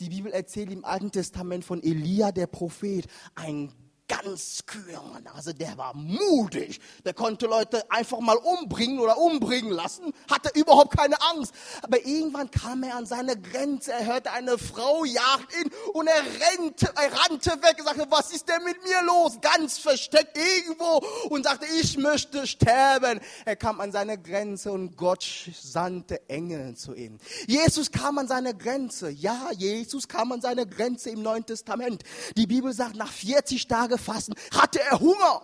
Die 0.00 0.08
Bibel 0.08 0.32
erzählt 0.32 0.70
im 0.70 0.84
Alten 0.84 1.10
Testament 1.10 1.62
von 1.62 1.82
Elia, 1.82 2.32
der 2.32 2.46
Prophet, 2.46 3.06
ein 3.34 3.70
ganz 4.08 4.64
kühner 4.66 5.02
Mann. 5.02 5.26
Also 5.34 5.52
der 5.52 5.78
war 5.78 5.94
mutig. 5.94 6.80
Der 7.04 7.14
konnte 7.14 7.46
Leute 7.46 7.90
einfach 7.90 8.20
mal 8.20 8.36
umbringen 8.36 8.98
oder 8.98 9.18
umbringen 9.18 9.70
lassen. 9.70 10.12
Hatte 10.30 10.50
überhaupt 10.58 10.96
keine 10.96 11.20
Angst. 11.32 11.54
Aber 11.82 12.04
irgendwann 12.04 12.50
kam 12.50 12.82
er 12.82 12.96
an 12.96 13.06
seine 13.06 13.40
Grenze. 13.40 13.92
Er 13.92 14.04
hörte 14.06 14.32
eine 14.32 14.58
Frau 14.58 15.04
jagt 15.04 15.54
ihn 15.60 15.70
und 15.92 16.06
er 16.06 16.20
rannte, 16.20 16.92
er 16.96 17.12
rannte 17.12 17.50
weg 17.62 17.76
und 17.78 17.86
sagte, 17.86 18.06
was 18.10 18.32
ist 18.32 18.48
denn 18.48 18.62
mit 18.64 18.82
mir 18.84 19.02
los? 19.06 19.38
Ganz 19.40 19.78
versteckt 19.78 20.36
irgendwo 20.36 21.02
und 21.28 21.44
sagte, 21.44 21.66
ich 21.80 21.96
möchte 21.96 22.46
sterben. 22.46 23.20
Er 23.44 23.56
kam 23.56 23.80
an 23.80 23.92
seine 23.92 24.18
Grenze 24.18 24.72
und 24.72 24.96
Gott 24.96 25.26
sandte 25.60 26.28
Engel 26.28 26.76
zu 26.76 26.94
ihm. 26.94 27.18
Jesus 27.46 27.90
kam 27.90 28.18
an 28.18 28.28
seine 28.28 28.54
Grenze. 28.54 29.08
Ja, 29.10 29.50
Jesus 29.56 30.08
kam 30.08 30.32
an 30.32 30.40
seine 30.40 30.66
Grenze 30.66 31.10
im 31.10 31.22
Neuen 31.22 31.46
Testament. 31.46 32.02
Die 32.36 32.46
Bibel 32.46 32.72
sagt, 32.72 32.96
nach 32.96 33.12
40 33.12 33.66
Tagen 33.66 33.94
Tage 33.94 33.98
fasten, 34.04 34.34
hatte 34.56 34.80
er 34.80 35.00
Hunger. 35.00 35.42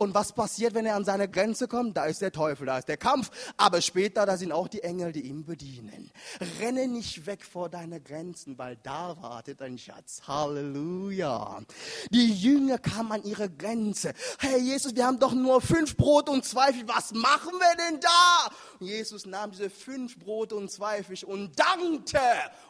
Und 0.00 0.14
was 0.14 0.32
passiert, 0.32 0.72
wenn 0.72 0.86
er 0.86 0.96
an 0.96 1.04
seine 1.04 1.28
Grenze 1.28 1.68
kommt? 1.68 1.94
Da 1.94 2.06
ist 2.06 2.22
der 2.22 2.32
Teufel, 2.32 2.64
da 2.64 2.78
ist 2.78 2.88
der 2.88 2.96
Kampf. 2.96 3.30
Aber 3.58 3.82
später, 3.82 4.24
da 4.24 4.38
sind 4.38 4.50
auch 4.50 4.66
die 4.66 4.82
Engel, 4.82 5.12
die 5.12 5.26
ihn 5.26 5.44
bedienen. 5.44 6.10
Renne 6.58 6.88
nicht 6.88 7.26
weg 7.26 7.44
vor 7.44 7.68
deine 7.68 8.00
Grenzen, 8.00 8.56
weil 8.56 8.78
da 8.82 9.20
wartet 9.20 9.60
ein 9.60 9.76
Schatz. 9.76 10.22
Halleluja. 10.26 11.60
Die 12.08 12.32
Jünger 12.32 12.78
kamen 12.78 13.12
an 13.12 13.24
ihre 13.24 13.50
Grenze. 13.50 14.14
Hey 14.38 14.58
Jesus, 14.60 14.96
wir 14.96 15.04
haben 15.04 15.18
doch 15.18 15.34
nur 15.34 15.60
fünf 15.60 15.98
Brote 15.98 16.30
und 16.30 16.46
zwei 16.46 16.72
Fische. 16.72 16.88
Was 16.88 17.12
machen 17.12 17.52
wir 17.58 17.76
denn 17.76 18.00
da? 18.00 18.54
Und 18.78 18.86
Jesus 18.86 19.26
nahm 19.26 19.50
diese 19.50 19.68
fünf 19.68 20.18
Brote 20.18 20.56
und 20.56 20.70
zwei 20.70 21.02
Fische 21.02 21.26
und 21.26 21.52
dankte. 21.58 22.18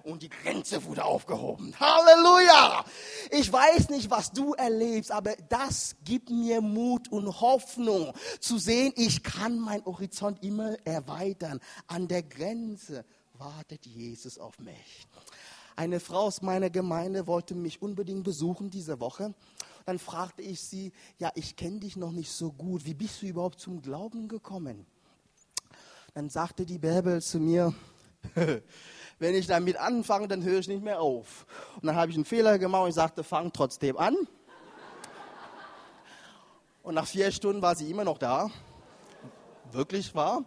Und 0.02 0.22
die 0.22 0.30
Grenze 0.30 0.82
wurde 0.84 1.04
aufgehoben. 1.04 1.78
Halleluja. 1.78 2.84
Ich 3.30 3.52
weiß 3.52 3.90
nicht, 3.90 4.10
was 4.10 4.32
du 4.32 4.54
erlebst, 4.54 5.12
aber 5.12 5.37
das 5.49 5.94
gibt 6.04 6.28
mir 6.28 6.60
Mut 6.60 7.06
und 7.26 7.40
Hoffnung 7.40 8.12
zu 8.40 8.58
sehen, 8.58 8.92
ich 8.96 9.22
kann 9.22 9.58
meinen 9.58 9.84
Horizont 9.84 10.42
immer 10.42 10.76
erweitern. 10.84 11.60
An 11.86 12.08
der 12.08 12.22
Grenze 12.22 13.04
wartet 13.34 13.86
Jesus 13.86 14.38
auf 14.38 14.58
mich. 14.58 15.06
Eine 15.76 16.00
Frau 16.00 16.26
aus 16.26 16.42
meiner 16.42 16.68
Gemeinde 16.68 17.26
wollte 17.26 17.54
mich 17.54 17.80
unbedingt 17.80 18.24
besuchen 18.24 18.70
diese 18.70 19.00
Woche. 19.00 19.34
Dann 19.86 19.98
fragte 19.98 20.42
ich 20.42 20.60
sie, 20.60 20.92
ja, 21.18 21.30
ich 21.34 21.56
kenne 21.56 21.80
dich 21.80 21.96
noch 21.96 22.12
nicht 22.12 22.30
so 22.30 22.52
gut. 22.52 22.84
Wie 22.84 22.94
bist 22.94 23.22
du 23.22 23.26
überhaupt 23.26 23.60
zum 23.60 23.80
Glauben 23.80 24.28
gekommen? 24.28 24.86
Dann 26.14 26.28
sagte 26.28 26.66
die 26.66 26.78
Bärbel 26.78 27.22
zu 27.22 27.40
mir, 27.40 27.72
wenn 29.18 29.34
ich 29.34 29.46
damit 29.46 29.76
anfange, 29.76 30.28
dann 30.28 30.42
höre 30.42 30.58
ich 30.58 30.68
nicht 30.68 30.82
mehr 30.82 31.00
auf. 31.00 31.46
Und 31.76 31.86
dann 31.86 31.96
habe 31.96 32.10
ich 32.10 32.16
einen 32.16 32.24
Fehler 32.24 32.58
gemacht 32.58 32.82
und 32.82 32.88
ich 32.90 32.94
sagte, 32.94 33.24
fang 33.24 33.52
trotzdem 33.52 33.96
an. 33.96 34.16
Und 36.82 36.94
nach 36.94 37.06
vier 37.06 37.30
Stunden 37.30 37.60
war 37.60 37.75
sie 37.76 37.90
immer 37.90 38.04
noch 38.04 38.18
da. 38.18 38.50
Wirklich 39.70 40.14
wahr? 40.14 40.44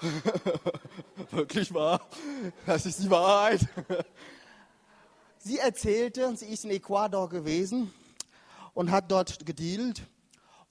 Wirklich 1.30 1.72
wahr? 1.74 2.00
Das 2.64 2.86
ist 2.86 3.02
die 3.02 3.10
Wahrheit. 3.10 3.60
Sie 5.38 5.58
erzählte, 5.58 6.34
sie 6.36 6.46
ist 6.46 6.64
in 6.64 6.70
Ecuador 6.70 7.28
gewesen 7.28 7.92
und 8.72 8.90
hat 8.90 9.10
dort 9.10 9.44
gedealt 9.44 10.02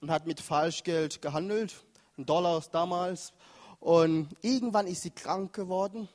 und 0.00 0.10
hat 0.10 0.26
mit 0.26 0.40
Falschgeld 0.40 1.22
gehandelt, 1.22 1.84
in 2.16 2.26
Dollars 2.26 2.70
damals. 2.70 3.32
Und 3.78 4.28
irgendwann 4.42 4.86
ist 4.86 5.02
sie 5.02 5.10
krank 5.10 5.52
geworden 5.52 6.08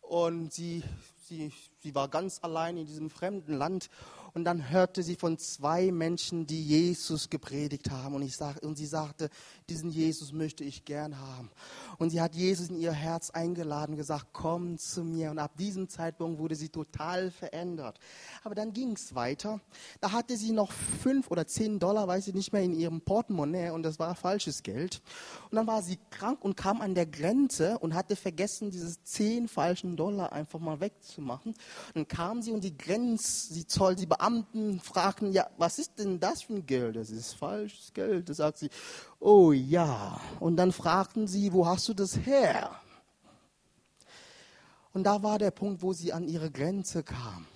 und 0.00 0.52
sie, 0.52 0.82
sie, 1.24 1.52
sie 1.82 1.94
war 1.94 2.08
ganz 2.08 2.38
allein 2.42 2.76
in 2.76 2.86
diesem 2.86 3.10
fremden 3.10 3.54
Land 3.54 3.90
Und 4.34 4.42
dann 4.42 4.68
hörte 4.68 5.04
sie 5.04 5.14
von 5.14 5.38
zwei 5.38 5.92
Menschen, 5.92 6.44
die 6.44 6.60
Jesus 6.60 7.30
gepredigt 7.30 7.92
haben. 7.92 8.16
Und, 8.16 8.22
ich 8.22 8.36
sag, 8.36 8.60
und 8.64 8.76
sie 8.76 8.86
sagte, 8.86 9.30
diesen 9.68 9.90
Jesus 9.90 10.32
möchte 10.32 10.64
ich 10.64 10.84
gern 10.84 11.20
haben. 11.20 11.52
Und 11.98 12.10
sie 12.10 12.20
hat 12.20 12.34
Jesus 12.34 12.68
in 12.68 12.76
ihr 12.76 12.92
Herz 12.92 13.30
eingeladen, 13.30 13.94
gesagt, 13.94 14.26
komm 14.32 14.76
zu 14.76 15.04
mir. 15.04 15.30
Und 15.30 15.38
ab 15.38 15.56
diesem 15.56 15.88
Zeitpunkt 15.88 16.40
wurde 16.40 16.56
sie 16.56 16.68
total 16.68 17.30
verändert. 17.30 18.00
Aber 18.42 18.56
dann 18.56 18.72
ging 18.72 18.94
es 18.94 19.14
weiter. 19.14 19.60
Da 20.00 20.10
hatte 20.10 20.36
sie 20.36 20.50
noch 20.50 20.72
fünf 20.72 21.30
oder 21.30 21.46
zehn 21.46 21.78
Dollar, 21.78 22.08
weiß 22.08 22.26
ich 22.26 22.34
nicht 22.34 22.52
mehr, 22.52 22.62
in 22.62 22.74
ihrem 22.74 23.02
Portemonnaie. 23.02 23.70
Und 23.70 23.84
das 23.84 24.00
war 24.00 24.16
falsches 24.16 24.64
Geld. 24.64 25.00
Und 25.48 25.54
dann 25.54 25.68
war 25.68 25.80
sie 25.80 26.00
krank 26.10 26.44
und 26.44 26.56
kam 26.56 26.80
an 26.80 26.96
der 26.96 27.06
Grenze 27.06 27.78
und 27.78 27.94
hatte 27.94 28.16
vergessen, 28.16 28.72
dieses 28.72 29.04
zehn 29.04 29.46
falschen 29.46 29.96
Dollar 29.96 30.32
einfach 30.32 30.58
mal 30.58 30.80
wegzumachen. 30.80 31.54
Dann 31.94 32.08
kam 32.08 32.42
sie 32.42 32.50
und 32.50 32.64
die 32.64 32.76
Grenz, 32.76 33.50
die 33.50 33.64
Zoll, 33.68 33.94
die 33.94 34.06
Beamten 34.24 34.80
fragten, 34.80 35.32
ja, 35.32 35.50
was 35.58 35.78
ist 35.78 35.98
denn 35.98 36.18
das 36.18 36.42
für 36.42 36.54
ein 36.54 36.66
Geld? 36.66 36.96
Das 36.96 37.10
ist 37.10 37.34
falsches 37.34 37.92
Geld. 37.92 38.30
Da 38.30 38.34
sagt 38.34 38.56
sie, 38.56 38.70
oh 39.20 39.52
ja. 39.52 40.18
Und 40.40 40.56
dann 40.56 40.72
fragten 40.72 41.28
sie, 41.28 41.52
wo 41.52 41.66
hast 41.66 41.88
du 41.88 41.94
das 41.94 42.16
her? 42.16 42.70
Und 44.94 45.04
da 45.04 45.22
war 45.22 45.38
der 45.38 45.50
Punkt, 45.50 45.82
wo 45.82 45.92
sie 45.92 46.12
an 46.12 46.26
ihre 46.26 46.50
Grenze 46.50 47.02
kam. 47.02 47.46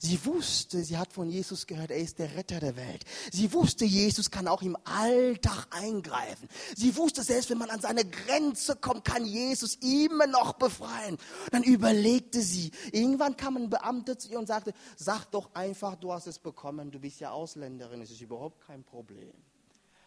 Sie 0.00 0.24
wusste, 0.24 0.82
sie 0.84 0.96
hat 0.96 1.12
von 1.12 1.28
Jesus 1.28 1.66
gehört, 1.66 1.90
er 1.90 1.98
ist 1.98 2.18
der 2.18 2.34
Retter 2.36 2.60
der 2.60 2.76
Welt. 2.76 3.04
Sie 3.32 3.52
wusste, 3.52 3.84
Jesus 3.84 4.30
kann 4.30 4.48
auch 4.48 4.62
im 4.62 4.76
Alltag 4.84 5.66
eingreifen. 5.70 6.48
Sie 6.76 6.96
wusste, 6.96 7.22
selbst 7.22 7.50
wenn 7.50 7.58
man 7.58 7.70
an 7.70 7.80
seine 7.80 8.04
Grenze 8.04 8.76
kommt, 8.76 9.04
kann 9.04 9.24
Jesus 9.24 9.76
immer 9.76 10.26
noch 10.26 10.54
befreien. 10.54 11.18
Dann 11.50 11.62
überlegte 11.62 12.42
sie. 12.42 12.70
Irgendwann 12.92 13.36
kam 13.36 13.56
ein 13.56 13.70
Beamter 13.70 14.18
zu 14.18 14.28
ihr 14.30 14.38
und 14.38 14.46
sagte, 14.46 14.72
sag 14.96 15.26
doch 15.30 15.54
einfach, 15.54 15.96
du 15.96 16.12
hast 16.12 16.26
es 16.26 16.38
bekommen, 16.38 16.90
du 16.90 17.00
bist 17.00 17.20
ja 17.20 17.30
Ausländerin, 17.30 18.00
es 18.02 18.10
ist 18.10 18.20
überhaupt 18.20 18.66
kein 18.66 18.84
Problem. 18.84 19.32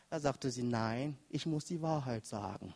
Da 0.09 0.19
sagte 0.19 0.49
sie, 0.49 0.63
nein, 0.63 1.17
ich 1.29 1.45
muss 1.45 1.65
die 1.65 1.81
Wahrheit 1.81 2.25
sagen. 2.25 2.73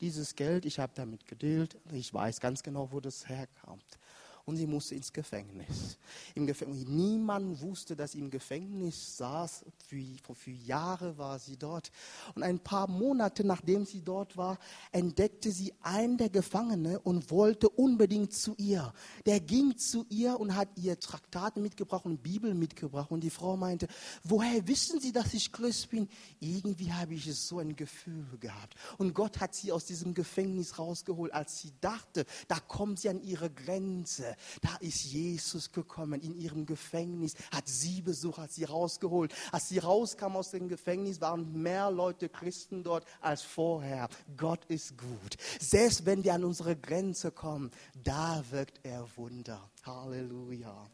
Dieses 0.00 0.34
Geld, 0.34 0.64
ich 0.64 0.78
habe 0.78 0.92
damit 0.94 1.26
gedealt, 1.26 1.76
ich 1.92 2.12
weiß 2.12 2.40
ganz 2.40 2.62
genau, 2.62 2.90
wo 2.90 3.00
das 3.00 3.28
herkommt 3.28 3.98
und 4.44 4.56
sie 4.56 4.66
musste 4.66 4.94
ins 4.94 5.12
Gefängnis. 5.12 5.98
Im 6.34 6.46
Gefängnis. 6.46 6.86
Niemand 6.86 7.60
wusste, 7.60 7.94
dass 7.94 8.12
sie 8.12 8.20
im 8.20 8.30
Gefängnis 8.30 9.16
saß. 9.16 9.64
Für, 9.86 10.34
für 10.34 10.50
Jahre 10.50 11.16
war 11.18 11.38
sie 11.38 11.56
dort. 11.56 11.90
Und 12.34 12.42
ein 12.42 12.58
paar 12.58 12.88
Monate 12.88 13.44
nachdem 13.44 13.84
sie 13.84 14.02
dort 14.02 14.36
war, 14.36 14.58
entdeckte 14.92 15.50
sie 15.50 15.74
einen 15.82 16.16
der 16.18 16.30
Gefangene 16.30 17.00
und 17.00 17.30
wollte 17.30 17.68
unbedingt 17.68 18.32
zu 18.32 18.54
ihr. 18.58 18.92
Der 19.26 19.40
ging 19.40 19.76
zu 19.76 20.06
ihr 20.08 20.38
und 20.38 20.54
hat 20.54 20.68
ihr 20.76 20.98
Traktate 20.98 21.60
mitgebracht 21.60 22.04
und 22.04 22.22
Bibel 22.22 22.54
mitgebracht. 22.54 23.10
Und 23.10 23.22
die 23.22 23.30
Frau 23.30 23.56
meinte, 23.56 23.88
woher 24.24 24.66
wissen 24.68 25.00
Sie, 25.00 25.12
dass 25.12 25.34
ich 25.34 25.52
Christ 25.52 25.90
bin? 25.90 26.08
Irgendwie 26.38 26.92
habe 26.92 27.14
ich 27.14 27.34
so 27.34 27.58
ein 27.58 27.76
Gefühl 27.76 28.26
gehabt. 28.38 28.74
Und 28.98 29.14
Gott 29.14 29.40
hat 29.40 29.54
sie 29.54 29.72
aus 29.72 29.84
diesem 29.84 30.14
Gefängnis 30.14 30.78
rausgeholt, 30.78 31.32
als 31.32 31.58
sie 31.58 31.72
dachte, 31.80 32.24
da 32.48 32.60
kommt 32.60 33.00
sie 33.00 33.08
an 33.08 33.20
ihre 33.22 33.50
Grenze 33.50 34.29
da 34.60 34.76
ist 34.80 35.04
Jesus 35.04 35.72
gekommen 35.72 36.20
in 36.20 36.34
ihrem 36.34 36.66
Gefängnis, 36.66 37.34
hat 37.50 37.68
sie 37.68 38.02
besucht, 38.02 38.38
hat 38.38 38.52
sie 38.52 38.64
rausgeholt. 38.64 39.34
Als 39.52 39.68
sie 39.68 39.78
rauskam 39.78 40.36
aus 40.36 40.50
dem 40.50 40.68
Gefängnis, 40.68 41.20
waren 41.20 41.60
mehr 41.60 41.90
Leute 41.90 42.28
Christen 42.28 42.82
dort 42.82 43.04
als 43.20 43.42
vorher. 43.42 44.08
Gott 44.36 44.64
ist 44.66 44.96
gut. 44.98 45.36
Selbst 45.60 46.06
wenn 46.06 46.24
wir 46.24 46.34
an 46.34 46.44
unsere 46.44 46.76
Grenze 46.76 47.30
kommen, 47.30 47.70
da 48.02 48.42
wirkt 48.50 48.80
er 48.84 49.06
Wunder. 49.16 49.70
Halleluja. 49.84 50.88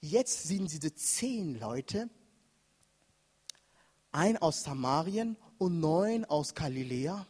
Jetzt 0.00 0.44
sind 0.44 0.72
diese 0.72 0.94
zehn 0.94 1.58
Leute, 1.58 2.08
ein 4.12 4.38
aus 4.38 4.62
Samarien 4.62 5.36
und 5.58 5.78
neun 5.78 6.24
aus 6.24 6.54
Galiläa 6.54 7.26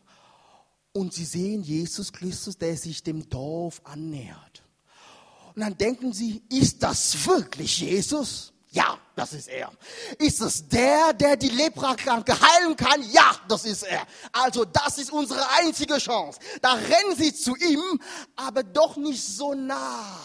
und 0.93 1.13
sie 1.13 1.25
sehen 1.25 1.63
Jesus 1.63 2.13
Christus, 2.13 2.59
der 2.59 2.77
sich 2.77 3.03
dem 3.03 3.29
Dorf 3.29 3.81
annähert. 3.85 4.63
Und 5.55 5.63
dann 5.63 5.77
denken 5.77 6.13
sie, 6.13 6.43
ist 6.49 6.83
das 6.83 7.27
wirklich 7.27 7.79
Jesus? 7.79 8.53
Ja, 8.73 8.99
das 9.17 9.33
ist 9.33 9.49
er. 9.49 9.73
Ist 10.19 10.41
es 10.41 10.69
der, 10.69 11.13
der 11.13 11.37
die 11.37 11.49
Leprakranke 11.49 12.33
heilen 12.41 12.77
kann? 12.77 13.03
Ja, 13.11 13.35
das 13.49 13.65
ist 13.65 13.83
er. 13.83 14.07
Also 14.33 14.65
das 14.65 14.99
ist 14.99 15.13
unsere 15.13 15.45
einzige 15.59 15.99
Chance. 15.99 16.39
Da 16.63 16.75
rennen 16.75 17.17
sie 17.17 17.35
zu 17.35 17.57
ihm, 17.57 18.01
aber 18.37 18.63
doch 18.63 18.97
nicht 18.97 19.23
so 19.25 19.55
nah. 19.55 20.17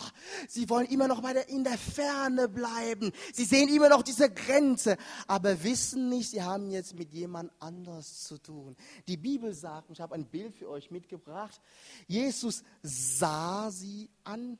Sie 0.47 0.69
wollen 0.69 0.85
immer 0.87 1.07
noch 1.07 1.23
in 1.47 1.63
der 1.63 1.77
Ferne 1.77 2.47
bleiben. 2.47 3.11
Sie 3.33 3.45
sehen 3.45 3.67
immer 3.67 3.89
noch 3.89 4.03
diese 4.03 4.29
Grenze, 4.29 4.97
aber 5.25 5.63
wissen 5.63 6.09
nicht, 6.09 6.29
sie 6.29 6.43
haben 6.43 6.69
jetzt 6.69 6.93
mit 6.93 7.13
jemand 7.13 7.51
anders 7.59 8.25
zu 8.25 8.37
tun. 8.37 8.75
Die 9.07 9.17
Bibel 9.17 9.55
sagt, 9.55 9.89
ich 9.89 10.01
habe 10.01 10.13
ein 10.13 10.25
Bild 10.25 10.55
für 10.55 10.69
euch 10.69 10.91
mitgebracht, 10.91 11.59
Jesus 12.07 12.63
sah 12.83 13.71
sie 13.71 14.11
an 14.23 14.59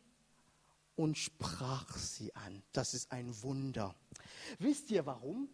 und 0.96 1.18
sprach 1.18 1.98
sie 1.98 2.36
an. 2.36 2.64
Das 2.72 2.94
ist 2.94 3.12
ein 3.12 3.42
Wunder. 3.44 3.96
Wisst 4.60 4.92
ihr 4.92 5.06
warum? 5.06 5.50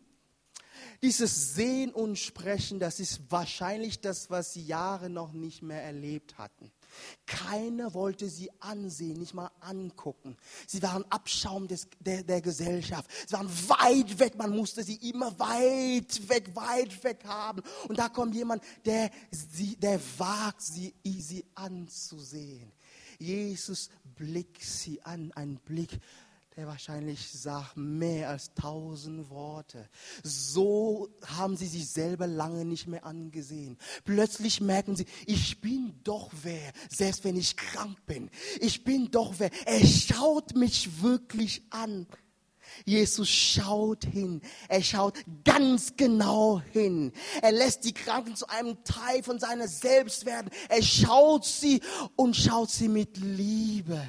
Dieses 1.02 1.56
Sehen 1.56 1.92
und 1.92 2.18
Sprechen, 2.18 2.80
das 2.80 3.00
ist 3.00 3.22
wahrscheinlich 3.30 4.02
das, 4.02 4.30
was 4.30 4.54
sie 4.54 4.66
Jahre 4.66 5.10
noch 5.10 5.34
nicht 5.34 5.62
mehr 5.62 5.84
erlebt 5.84 6.38
hatten. 6.38 6.72
Keiner 7.26 7.94
wollte 7.94 8.30
sie 8.30 8.52
ansehen, 8.60 9.20
nicht 9.20 9.34
mal 9.34 9.52
angucken. 9.62 10.38
Sie 10.68 10.82
waren 10.82 11.06
Abschaum 11.10 11.68
des, 11.68 11.88
der, 12.00 12.24
der 12.24 12.42
Gesellschaft. 12.42 13.10
Sie 13.28 13.34
waren 13.34 13.50
weit 13.70 14.20
weg. 14.20 14.38
Man 14.38 14.56
musste 14.56 14.84
sie 14.84 14.96
immer 15.10 15.38
weit 15.40 16.30
weg, 16.30 16.56
weit 16.56 17.04
weg 17.04 17.24
haben. 17.26 17.62
Und 17.88 17.98
da 17.98 18.10
kommt 18.10 18.36
jemand, 18.36 18.64
der, 18.86 19.10
sie, 19.32 19.78
der 19.78 20.00
wagt, 20.18 20.62
sie, 20.62 20.94
sie 21.04 21.46
anzusehen. 21.56 22.72
Jesus 23.18 23.90
blickt 24.22 24.62
sie 24.62 25.02
an, 25.02 25.32
ein 25.34 25.56
Blick, 25.66 26.00
der 26.56 26.68
wahrscheinlich 26.68 27.28
sagt 27.28 27.76
mehr 27.76 28.30
als 28.30 28.54
tausend 28.54 29.32
Worte. 29.32 29.90
So 30.22 31.10
haben 31.26 31.58
sie 31.58 31.66
sich 31.66 31.90
selber 31.90 32.28
lange 32.28 32.64
nicht 32.64 32.86
mehr 32.86 33.04
angesehen. 33.04 33.80
Plötzlich 34.06 34.62
merken 34.62 34.96
sie, 34.96 35.08
ich 35.26 35.60
bin 35.60 35.96
doch 36.04 36.30
wer, 36.44 36.72
selbst 36.88 37.24
wenn 37.24 37.36
ich 37.36 37.58
krank 37.58 37.98
bin. 38.06 38.30
Ich 38.60 38.84
bin 38.84 39.10
doch 39.10 39.34
wer. 39.40 39.50
Er 39.66 39.84
schaut 39.88 40.56
mich 40.56 41.02
wirklich 41.02 41.64
an. 41.72 42.06
Jesus 42.86 43.30
schaut 43.30 44.06
hin. 44.06 44.42
Er 44.68 44.82
schaut 44.82 45.20
ganz 45.44 45.96
genau 45.96 46.62
hin. 46.72 47.12
Er 47.42 47.52
lässt 47.52 47.84
die 47.84 47.94
Kranken 47.94 48.36
zu 48.36 48.48
einem 48.48 48.84
Teil 48.84 49.24
von 49.24 49.40
seiner 49.40 49.68
selbst 49.68 50.26
werden. 50.26 50.50
Er 50.70 50.82
schaut 50.82 51.46
sie 51.46 51.82
und 52.16 52.36
schaut 52.36 52.70
sie 52.70 52.88
mit 52.88 53.18
Liebe. 53.18 54.02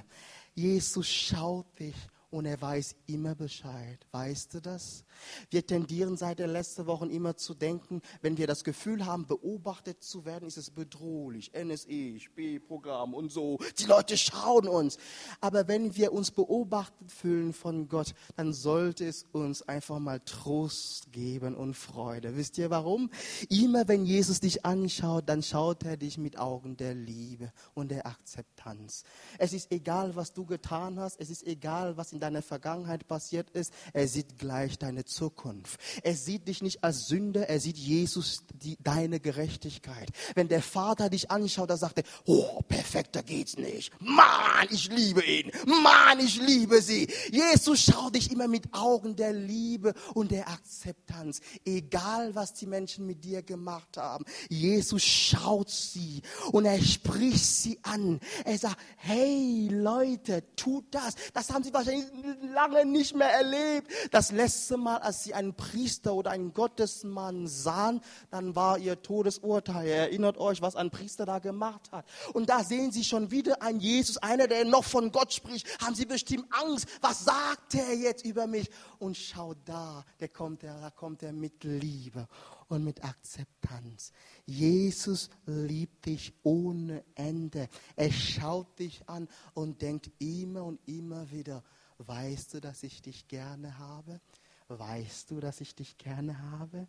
Jesus 0.54 1.08
schaut 1.08 1.66
dich 1.78 1.94
und 2.32 2.46
er 2.46 2.60
weiß 2.60 2.96
immer 3.06 3.34
Bescheid. 3.34 4.06
Weißt 4.10 4.54
du 4.54 4.60
das? 4.62 5.04
Wir 5.50 5.66
tendieren 5.66 6.16
seit 6.16 6.38
der 6.38 6.46
letzten 6.46 6.86
Wochen 6.86 7.10
immer 7.10 7.36
zu 7.36 7.52
denken, 7.54 8.00
wenn 8.22 8.38
wir 8.38 8.46
das 8.46 8.64
Gefühl 8.64 9.04
haben, 9.04 9.26
beobachtet 9.26 10.02
zu 10.02 10.24
werden, 10.24 10.48
ist 10.48 10.56
es 10.56 10.70
bedrohlich. 10.70 11.52
NSE, 11.52 12.18
Spähprogramm 12.18 13.12
und 13.12 13.30
so. 13.30 13.58
Die 13.78 13.84
Leute 13.84 14.16
schauen 14.16 14.66
uns. 14.66 14.96
Aber 15.42 15.68
wenn 15.68 15.94
wir 15.94 16.14
uns 16.14 16.30
beobachtet 16.30 17.12
fühlen 17.12 17.52
von 17.52 17.88
Gott, 17.88 18.14
dann 18.36 18.54
sollte 18.54 19.06
es 19.06 19.26
uns 19.32 19.60
einfach 19.68 19.98
mal 19.98 20.20
Trost 20.20 21.12
geben 21.12 21.54
und 21.54 21.74
Freude. 21.74 22.34
Wisst 22.36 22.56
ihr 22.56 22.70
warum? 22.70 23.10
Immer 23.50 23.88
wenn 23.88 24.06
Jesus 24.06 24.40
dich 24.40 24.64
anschaut, 24.64 25.28
dann 25.28 25.42
schaut 25.42 25.84
er 25.84 25.98
dich 25.98 26.16
mit 26.16 26.38
Augen 26.38 26.78
der 26.78 26.94
Liebe 26.94 27.52
und 27.74 27.90
der 27.90 28.06
Akzeptanz. 28.06 29.04
Es 29.36 29.52
ist 29.52 29.70
egal, 29.70 30.16
was 30.16 30.32
du 30.32 30.46
getan 30.46 30.98
hast. 30.98 31.20
Es 31.20 31.28
ist 31.28 31.46
egal, 31.46 31.98
was 31.98 32.12
in 32.12 32.21
deiner 32.22 32.42
Vergangenheit 32.42 33.06
passiert 33.08 33.50
ist. 33.50 33.72
Er 33.92 34.08
sieht 34.08 34.38
gleich 34.38 34.78
deine 34.78 35.04
Zukunft. 35.04 35.80
Er 36.02 36.14
sieht 36.14 36.48
dich 36.48 36.62
nicht 36.62 36.84
als 36.84 37.06
Sünder, 37.06 37.48
er 37.48 37.60
sieht 37.60 37.76
Jesus, 37.76 38.44
die, 38.54 38.78
deine 38.82 39.20
Gerechtigkeit. 39.20 40.10
Wenn 40.34 40.48
der 40.48 40.62
Vater 40.62 41.10
dich 41.10 41.30
anschaut, 41.30 41.70
dann 41.70 41.78
sagt 41.78 41.98
er, 41.98 42.04
oh, 42.24 42.62
perfekter 42.62 43.22
geht's 43.22 43.56
nicht. 43.56 43.92
Mann, 44.00 44.68
ich 44.70 44.88
liebe 44.88 45.24
ihn. 45.24 45.50
Mann, 45.66 46.20
ich 46.20 46.40
liebe 46.40 46.80
sie. 46.80 47.08
Jesus 47.30 47.82
schaut 47.82 48.14
dich 48.14 48.30
immer 48.30 48.48
mit 48.48 48.72
Augen 48.72 49.16
der 49.16 49.32
Liebe 49.32 49.94
und 50.14 50.30
der 50.30 50.48
Akzeptanz. 50.48 51.40
Egal, 51.64 52.34
was 52.34 52.54
die 52.54 52.66
Menschen 52.66 53.06
mit 53.06 53.24
dir 53.24 53.42
gemacht 53.42 53.96
haben. 53.96 54.24
Jesus 54.48 55.02
schaut 55.02 55.70
sie 55.70 56.22
und 56.52 56.64
er 56.64 56.80
spricht 56.82 57.44
sie 57.44 57.78
an. 57.82 58.20
Er 58.44 58.58
sagt, 58.58 58.78
hey 58.96 59.68
Leute, 59.70 60.44
tut 60.56 60.84
das. 60.90 61.14
Das 61.32 61.50
haben 61.50 61.64
sie 61.64 61.72
wahrscheinlich 61.72 62.11
lange 62.52 62.84
nicht 62.84 63.14
mehr 63.14 63.30
erlebt. 63.30 63.90
Das 64.10 64.30
letzte 64.32 64.76
Mal, 64.76 64.98
als 64.98 65.24
sie 65.24 65.34
einen 65.34 65.54
Priester 65.54 66.14
oder 66.14 66.30
einen 66.30 66.52
Gottesmann 66.52 67.46
sahen, 67.46 68.00
dann 68.30 68.54
war 68.54 68.78
ihr 68.78 69.02
Todesurteil. 69.02 69.86
Ihr 69.86 69.94
erinnert 69.94 70.38
euch, 70.38 70.62
was 70.62 70.76
ein 70.76 70.90
Priester 70.90 71.26
da 71.26 71.38
gemacht 71.38 71.90
hat. 71.92 72.04
Und 72.32 72.50
da 72.50 72.64
sehen 72.64 72.92
sie 72.92 73.04
schon 73.04 73.30
wieder 73.30 73.62
einen 73.62 73.80
Jesus, 73.80 74.18
einer, 74.18 74.46
der 74.46 74.64
noch 74.64 74.84
von 74.84 75.12
Gott 75.12 75.32
spricht. 75.32 75.66
Haben 75.82 75.94
sie 75.94 76.06
bestimmt 76.06 76.46
Angst. 76.50 76.86
Was 77.00 77.24
sagt 77.24 77.74
er 77.74 77.94
jetzt 77.94 78.24
über 78.24 78.46
mich? 78.46 78.68
Und 78.98 79.16
schau 79.16 79.54
da, 79.64 80.04
der 80.20 80.28
kommt, 80.28 80.62
der, 80.62 80.80
da 80.80 80.90
kommt 80.90 81.22
er 81.22 81.32
mit 81.32 81.64
Liebe 81.64 82.28
und 82.68 82.84
mit 82.84 83.04
Akzeptanz. 83.04 84.12
Jesus 84.46 85.28
liebt 85.46 86.06
dich 86.06 86.32
ohne 86.42 87.04
Ende. 87.14 87.68
Er 87.96 88.10
schaut 88.10 88.78
dich 88.78 89.08
an 89.08 89.28
und 89.54 89.82
denkt 89.82 90.10
immer 90.18 90.64
und 90.64 90.80
immer 90.86 91.30
wieder, 91.30 91.62
weißt 92.06 92.54
du, 92.54 92.60
dass 92.60 92.82
ich 92.82 93.02
dich 93.02 93.28
gerne 93.28 93.78
habe? 93.78 94.20
Weißt 94.68 95.30
du, 95.30 95.40
dass 95.40 95.60
ich 95.60 95.74
dich 95.74 95.98
gerne 95.98 96.38
habe? 96.50 96.86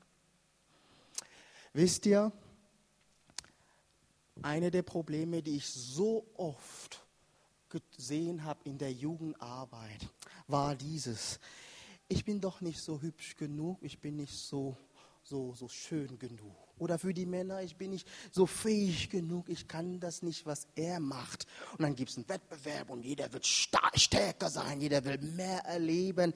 Wisst 1.74 2.06
ihr, 2.06 2.32
eine 4.42 4.72
der 4.72 4.84
Probleme, 4.84 5.42
die 5.42 5.58
ich 5.58 5.70
so 5.70 6.26
oft 6.36 7.06
gesehen 7.70 8.44
habe 8.44 8.60
in 8.66 8.78
der 8.78 8.94
Jugendarbeit, 8.94 10.08
war 10.48 10.76
dieses. 10.76 11.40
Ich 12.08 12.24
bin 12.24 12.40
doch 12.40 12.62
nicht 12.62 12.80
so 12.80 13.02
hübsch 13.02 13.36
genug, 13.36 13.80
ich 13.82 14.00
bin 14.00 14.18
nicht 14.18 14.38
so 14.38 14.78
so, 15.24 15.54
so 15.54 15.68
schön 15.68 16.20
genug. 16.20 16.63
Oder 16.84 17.00
für 17.00 17.14
die 17.14 17.26
Männer, 17.26 17.62
ich 17.62 17.78
bin 17.78 17.92
nicht 17.92 18.06
so 18.30 18.46
fähig 18.46 19.10
genug, 19.10 19.48
ich 19.48 19.70
kann 19.70 20.02
das 20.02 20.22
nicht, 20.22 20.46
was 20.46 20.68
er 20.76 21.00
macht. 21.00 21.48
Und 21.72 21.84
dann 21.84 21.96
gibt 21.96 22.12
es 22.12 22.18
einen 22.18 22.28
Wettbewerb 22.28 22.90
und 22.90 23.06
jeder 23.06 23.32
wird 23.32 23.48
stärker 23.48 24.50
sein, 24.50 24.82
jeder 24.82 25.06
will 25.06 25.18
mehr 25.18 25.60
erleben. 25.60 26.34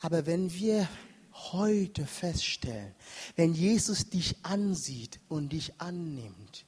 Aber 0.00 0.26
wenn 0.26 0.52
wir 0.52 0.86
heute 1.32 2.04
feststellen, 2.04 2.94
wenn 3.36 3.54
Jesus 3.54 4.10
dich 4.10 4.36
ansieht 4.42 5.18
und 5.30 5.54
dich 5.54 5.80
annimmt, 5.80 6.66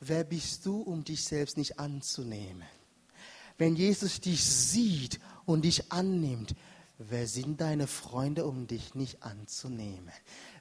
wer 0.00 0.24
bist 0.24 0.66
du, 0.66 0.82
um 0.82 1.04
dich 1.04 1.22
selbst 1.22 1.56
nicht 1.56 1.78
anzunehmen? 1.78 2.64
Wenn 3.58 3.76
Jesus 3.76 4.20
dich 4.20 4.44
sieht 4.44 5.20
und 5.44 5.64
dich 5.64 5.92
annimmt, 5.92 6.56
Wer 6.98 7.26
sind 7.26 7.60
deine 7.60 7.86
Freunde, 7.86 8.46
um 8.46 8.66
dich 8.66 8.94
nicht 8.94 9.22
anzunehmen? 9.22 10.10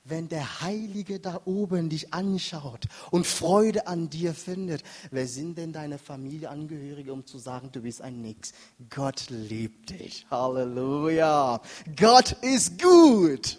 Wenn 0.07 0.29
der 0.29 0.61
Heilige 0.61 1.19
da 1.19 1.41
oben 1.45 1.89
dich 1.89 2.13
anschaut 2.13 2.85
und 3.09 3.25
Freude 3.25 3.87
an 3.87 4.07
dir 4.07 4.35
findet, 4.35 4.83
wer 5.09 5.27
sind 5.27 5.57
denn 5.57 5.73
deine 5.73 5.97
Familienangehörige, 5.97 7.11
um 7.11 7.25
zu 7.25 7.39
sagen, 7.39 7.69
du 7.71 7.81
bist 7.81 8.03
ein 8.03 8.21
Nix? 8.21 8.53
Gott 8.91 9.25
liebt 9.29 9.89
dich. 9.89 10.27
Halleluja. 10.29 11.59
Gott 11.95 12.33
ist 12.43 12.79
gut. 12.79 13.57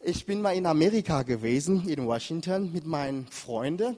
Ich 0.00 0.26
bin 0.26 0.42
mal 0.42 0.56
in 0.56 0.66
Amerika 0.66 1.22
gewesen, 1.22 1.88
in 1.88 2.04
Washington, 2.04 2.72
mit 2.72 2.84
meinen 2.84 3.28
Freunden. 3.28 3.96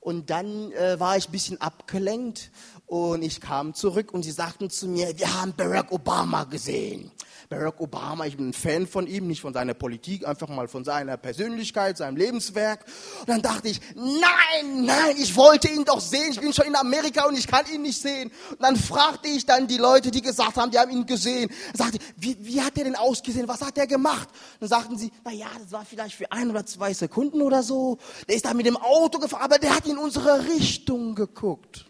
Und 0.00 0.30
dann 0.30 0.72
äh, 0.72 0.98
war 0.98 1.18
ich 1.18 1.28
ein 1.28 1.32
bisschen 1.32 1.60
abgelenkt 1.60 2.50
und 2.90 3.22
ich 3.22 3.40
kam 3.40 3.72
zurück 3.72 4.12
und 4.12 4.24
sie 4.24 4.32
sagten 4.32 4.68
zu 4.68 4.88
mir, 4.88 5.16
wir 5.16 5.40
haben 5.40 5.54
Barack 5.56 5.92
Obama 5.92 6.42
gesehen. 6.42 7.12
Barack 7.48 7.80
Obama, 7.80 8.26
ich 8.26 8.36
bin 8.36 8.48
ein 8.48 8.52
Fan 8.52 8.84
von 8.88 9.06
ihm, 9.06 9.28
nicht 9.28 9.40
von 9.40 9.54
seiner 9.54 9.74
Politik, 9.74 10.26
einfach 10.26 10.48
mal 10.48 10.66
von 10.66 10.82
seiner 10.82 11.16
Persönlichkeit, 11.16 11.98
seinem 11.98 12.16
Lebenswerk. 12.16 12.84
Und 13.20 13.28
dann 13.28 13.42
dachte 13.42 13.68
ich, 13.68 13.80
nein, 13.94 14.84
nein, 14.84 15.14
ich 15.16 15.36
wollte 15.36 15.68
ihn 15.68 15.84
doch 15.84 16.00
sehen. 16.00 16.32
Ich 16.32 16.40
bin 16.40 16.52
schon 16.52 16.66
in 16.66 16.74
Amerika 16.74 17.28
und 17.28 17.38
ich 17.38 17.46
kann 17.46 17.64
ihn 17.72 17.82
nicht 17.82 18.00
sehen. 18.02 18.32
Und 18.50 18.60
dann 18.60 18.74
fragte 18.74 19.28
ich 19.28 19.46
dann 19.46 19.68
die 19.68 19.78
Leute, 19.78 20.10
die 20.10 20.20
gesagt 20.20 20.56
haben, 20.56 20.72
die 20.72 20.78
haben 20.80 20.90
ihn 20.90 21.06
gesehen. 21.06 21.48
Sagte, 21.74 21.98
wie, 22.16 22.36
wie 22.40 22.60
hat 22.60 22.76
er 22.76 22.82
denn 22.82 22.96
ausgesehen? 22.96 23.46
Was 23.46 23.60
hat 23.60 23.78
er 23.78 23.86
gemacht? 23.86 24.28
Dann 24.58 24.68
sagten 24.68 24.98
sie, 24.98 25.12
na 25.24 25.30
ja, 25.30 25.46
das 25.62 25.70
war 25.70 25.84
vielleicht 25.84 26.16
für 26.16 26.30
ein 26.32 26.50
oder 26.50 26.66
zwei 26.66 26.92
Sekunden 26.92 27.40
oder 27.40 27.62
so. 27.62 27.98
Der 28.28 28.34
ist 28.34 28.46
da 28.46 28.52
mit 28.52 28.66
dem 28.66 28.76
Auto 28.76 29.20
gefahren, 29.20 29.44
aber 29.44 29.58
der 29.58 29.76
hat 29.76 29.86
in 29.86 29.96
unsere 29.96 30.48
Richtung 30.48 31.14
geguckt. 31.14 31.86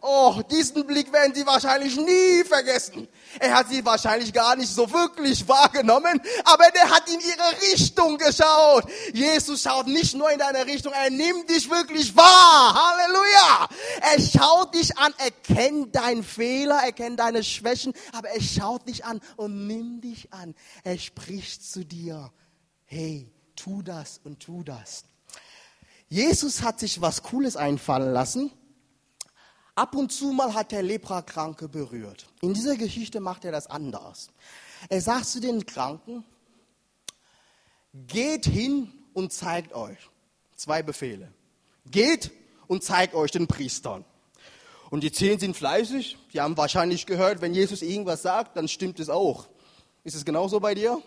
Oh, 0.00 0.40
diesen 0.48 0.86
Blick 0.86 1.12
werden 1.12 1.34
Sie 1.34 1.44
wahrscheinlich 1.44 1.96
nie 1.96 2.44
vergessen. 2.44 3.08
Er 3.40 3.56
hat 3.56 3.68
Sie 3.68 3.84
wahrscheinlich 3.84 4.32
gar 4.32 4.54
nicht 4.54 4.72
so 4.72 4.90
wirklich 4.92 5.46
wahrgenommen, 5.48 6.20
aber 6.44 6.70
der 6.70 6.88
hat 6.88 7.08
in 7.08 7.18
Ihre 7.18 7.72
Richtung 7.72 8.16
geschaut. 8.16 8.84
Jesus 9.12 9.62
schaut 9.62 9.88
nicht 9.88 10.14
nur 10.14 10.30
in 10.30 10.38
deine 10.38 10.66
Richtung, 10.66 10.92
er 10.92 11.10
nimmt 11.10 11.50
dich 11.50 11.68
wirklich 11.68 12.14
wahr. 12.16 12.74
Halleluja. 12.74 13.68
Er 14.00 14.20
schaut 14.20 14.74
dich 14.74 14.96
an, 14.98 15.12
er 15.18 15.32
kennt 15.32 15.96
deinen 15.96 16.22
Fehler, 16.22 16.80
er 16.84 16.92
kennt 16.92 17.18
deine 17.18 17.42
Schwächen, 17.42 17.92
aber 18.12 18.28
er 18.28 18.40
schaut 18.40 18.86
dich 18.86 19.04
an 19.04 19.20
und 19.36 19.66
nimmt 19.66 20.04
dich 20.04 20.32
an. 20.32 20.54
Er 20.84 20.98
spricht 20.98 21.64
zu 21.68 21.84
dir. 21.84 22.30
Hey, 22.84 23.32
tu 23.56 23.82
das 23.82 24.20
und 24.22 24.38
tu 24.40 24.62
das. 24.62 25.04
Jesus 26.08 26.62
hat 26.62 26.78
sich 26.78 27.00
was 27.00 27.22
Cooles 27.22 27.56
einfallen 27.56 28.12
lassen. 28.12 28.52
Ab 29.78 29.94
und 29.94 30.10
zu 30.10 30.32
mal 30.32 30.54
hat 30.54 30.72
er 30.72 30.82
Leprakranke 30.82 31.68
berührt. 31.68 32.26
In 32.40 32.52
dieser 32.52 32.76
Geschichte 32.76 33.20
macht 33.20 33.44
er 33.44 33.52
das 33.52 33.68
anders. 33.68 34.28
Er 34.88 35.00
sagt 35.00 35.26
zu 35.26 35.38
den 35.38 35.66
Kranken, 35.66 36.24
geht 37.94 38.44
hin 38.46 38.92
und 39.12 39.32
zeigt 39.32 39.72
euch. 39.74 39.98
Zwei 40.56 40.82
Befehle. 40.82 41.32
Geht 41.88 42.32
und 42.66 42.82
zeigt 42.82 43.14
euch 43.14 43.30
den 43.30 43.46
Priestern. 43.46 44.04
Und 44.90 45.04
die 45.04 45.12
zehn 45.12 45.38
sind 45.38 45.56
fleißig. 45.56 46.18
Die 46.32 46.40
haben 46.40 46.56
wahrscheinlich 46.56 47.06
gehört, 47.06 47.40
wenn 47.40 47.54
Jesus 47.54 47.80
irgendwas 47.80 48.22
sagt, 48.22 48.56
dann 48.56 48.66
stimmt 48.66 48.98
es 48.98 49.08
auch. 49.08 49.46
Ist 50.02 50.16
es 50.16 50.24
genauso 50.24 50.58
bei 50.58 50.74
dir? 50.74 51.00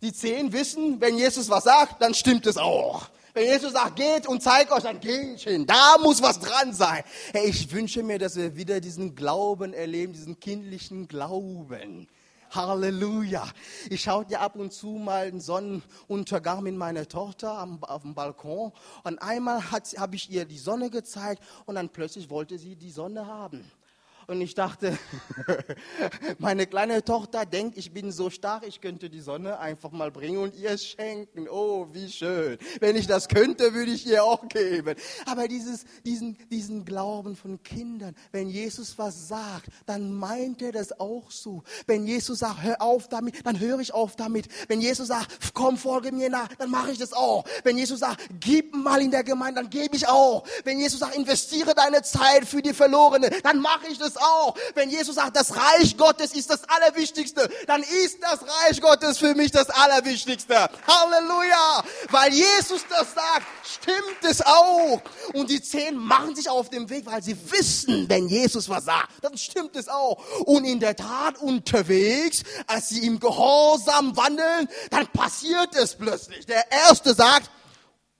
Die 0.00 0.12
zehn 0.12 0.52
wissen, 0.52 1.00
wenn 1.00 1.16
Jesus 1.16 1.48
was 1.48 1.62
sagt, 1.62 2.02
dann 2.02 2.12
stimmt 2.12 2.44
es 2.48 2.56
auch. 2.56 3.08
Wenn 3.34 3.46
Jesus 3.46 3.72
sagt, 3.72 3.96
geht 3.96 4.26
und 4.26 4.42
zeigt 4.42 4.72
euch, 4.72 4.84
geht 5.00 5.40
hin. 5.40 5.66
Da 5.66 5.96
muss 6.02 6.22
was 6.22 6.38
dran 6.38 6.74
sein. 6.74 7.02
Hey, 7.32 7.48
ich 7.48 7.72
wünsche 7.72 8.02
mir, 8.02 8.18
dass 8.18 8.36
wir 8.36 8.56
wieder 8.56 8.80
diesen 8.80 9.14
Glauben 9.14 9.72
erleben, 9.72 10.12
diesen 10.12 10.38
kindlichen 10.38 11.08
Glauben. 11.08 12.08
Halleluja. 12.50 13.48
Ich 13.88 14.02
schaue 14.02 14.26
ja 14.28 14.40
ab 14.40 14.56
und 14.56 14.74
zu 14.74 14.88
mal 14.88 15.30
den 15.30 15.40
Sonnenuntergang 15.40 16.62
mit 16.62 16.76
meiner 16.76 17.08
Tochter 17.08 17.56
am, 17.56 17.82
auf 17.82 18.02
dem 18.02 18.14
Balkon. 18.14 18.72
Und 19.04 19.18
einmal 19.20 19.70
habe 19.70 20.14
ich 20.14 20.30
ihr 20.30 20.44
die 20.44 20.58
Sonne 20.58 20.90
gezeigt 20.90 21.42
und 21.64 21.76
dann 21.76 21.88
plötzlich 21.88 22.28
wollte 22.28 22.58
sie 22.58 22.76
die 22.76 22.90
Sonne 22.90 23.26
haben. 23.26 23.64
Und 24.32 24.40
ich 24.40 24.54
dachte, 24.54 24.98
meine 26.38 26.66
kleine 26.66 27.04
Tochter 27.04 27.44
denkt, 27.44 27.76
ich 27.76 27.92
bin 27.92 28.10
so 28.10 28.30
stark, 28.30 28.66
ich 28.66 28.80
könnte 28.80 29.10
die 29.10 29.20
Sonne 29.20 29.58
einfach 29.58 29.90
mal 29.90 30.10
bringen 30.10 30.38
und 30.38 30.56
ihr 30.56 30.78
schenken. 30.78 31.50
Oh, 31.50 31.88
wie 31.92 32.10
schön. 32.10 32.56
Wenn 32.80 32.96
ich 32.96 33.06
das 33.06 33.28
könnte, 33.28 33.74
würde 33.74 33.90
ich 33.90 34.06
ihr 34.06 34.24
auch 34.24 34.48
geben. 34.48 34.96
Aber 35.26 35.48
dieses, 35.48 35.84
diesen, 36.06 36.38
diesen 36.50 36.86
Glauben 36.86 37.36
von 37.36 37.62
Kindern, 37.62 38.14
wenn 38.30 38.48
Jesus 38.48 38.96
was 38.96 39.28
sagt, 39.28 39.66
dann 39.84 40.14
meint 40.14 40.62
er 40.62 40.72
das 40.72 40.98
auch 40.98 41.30
so. 41.30 41.62
Wenn 41.86 42.06
Jesus 42.06 42.38
sagt, 42.38 42.62
hör 42.62 42.80
auf 42.80 43.10
damit, 43.10 43.44
dann 43.44 43.60
höre 43.60 43.80
ich 43.80 43.92
auf 43.92 44.16
damit. 44.16 44.46
Wenn 44.66 44.80
Jesus 44.80 45.08
sagt, 45.08 45.52
komm, 45.52 45.76
folge 45.76 46.10
mir 46.10 46.30
nach, 46.30 46.48
dann 46.54 46.70
mache 46.70 46.92
ich 46.92 46.98
das 46.98 47.12
auch. 47.12 47.44
Wenn 47.64 47.76
Jesus 47.76 48.00
sagt, 48.00 48.30
gib 48.40 48.74
mal 48.74 49.02
in 49.02 49.10
der 49.10 49.24
Gemeinde, 49.24 49.60
dann 49.60 49.68
gebe 49.68 49.94
ich 49.94 50.08
auch. 50.08 50.44
Wenn 50.64 50.80
Jesus 50.80 51.00
sagt, 51.00 51.16
investiere 51.16 51.74
deine 51.74 52.00
Zeit 52.00 52.46
für 52.46 52.62
die 52.62 52.72
Verlorene, 52.72 53.28
dann 53.42 53.58
mache 53.60 53.88
ich 53.90 53.98
das 53.98 54.21
auch. 54.22 54.54
Wenn 54.74 54.90
Jesus 54.90 55.16
sagt, 55.16 55.36
das 55.36 55.54
Reich 55.54 55.96
Gottes 55.96 56.32
ist 56.32 56.50
das 56.50 56.62
Allerwichtigste, 56.68 57.48
dann 57.66 57.82
ist 57.82 58.18
das 58.22 58.40
Reich 58.42 58.80
Gottes 58.80 59.18
für 59.18 59.34
mich 59.34 59.50
das 59.50 59.68
Allerwichtigste. 59.70 60.68
Halleluja! 60.86 61.84
Weil 62.10 62.32
Jesus 62.32 62.84
das 62.88 63.14
sagt, 63.14 63.46
stimmt 63.64 64.22
es 64.22 64.40
auch. 64.42 65.00
Und 65.34 65.50
die 65.50 65.62
zehn 65.62 65.96
machen 65.96 66.34
sich 66.34 66.48
auf 66.48 66.70
den 66.70 66.88
Weg, 66.90 67.06
weil 67.06 67.22
sie 67.22 67.36
wissen, 67.50 68.08
wenn 68.08 68.28
Jesus 68.28 68.68
was 68.68 68.84
sagt, 68.84 69.10
dann 69.22 69.36
stimmt 69.36 69.76
es 69.76 69.88
auch. 69.88 70.22
Und 70.44 70.64
in 70.64 70.80
der 70.80 70.96
Tat 70.96 71.38
unterwegs, 71.38 72.42
als 72.66 72.88
sie 72.88 73.06
im 73.06 73.20
Gehorsam 73.20 74.16
wandeln, 74.16 74.68
dann 74.90 75.06
passiert 75.08 75.74
es 75.74 75.94
plötzlich. 75.94 76.46
Der 76.46 76.70
Erste 76.70 77.14
sagt, 77.14 77.50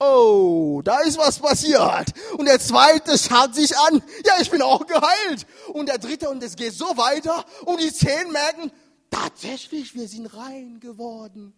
oh, 0.03 0.83
da 0.83 1.01
ist 1.01 1.19
was 1.19 1.39
passiert. 1.39 2.13
Und 2.37 2.47
der 2.47 2.59
zweite 2.59 3.17
schaut 3.17 3.55
sich 3.55 3.77
an, 3.77 4.03
ja, 4.25 4.35
ich 4.41 4.51
bin 4.51 4.63
auch 4.63 4.87
geheilt. 4.87 5.47
Und 5.73 5.89
der 5.89 5.99
dritte, 5.99 6.29
und 6.29 6.43
es 6.43 6.57
geht 6.57 6.73
so 6.73 6.97
weiter. 6.97 7.45
Und 7.65 7.81
die 7.81 7.93
zehn 7.93 8.31
merken, 8.33 8.73
tatsächlich, 9.11 9.95
wir 9.95 10.09
sind 10.09 10.27
rein 10.35 10.81
geworden. 10.81 11.55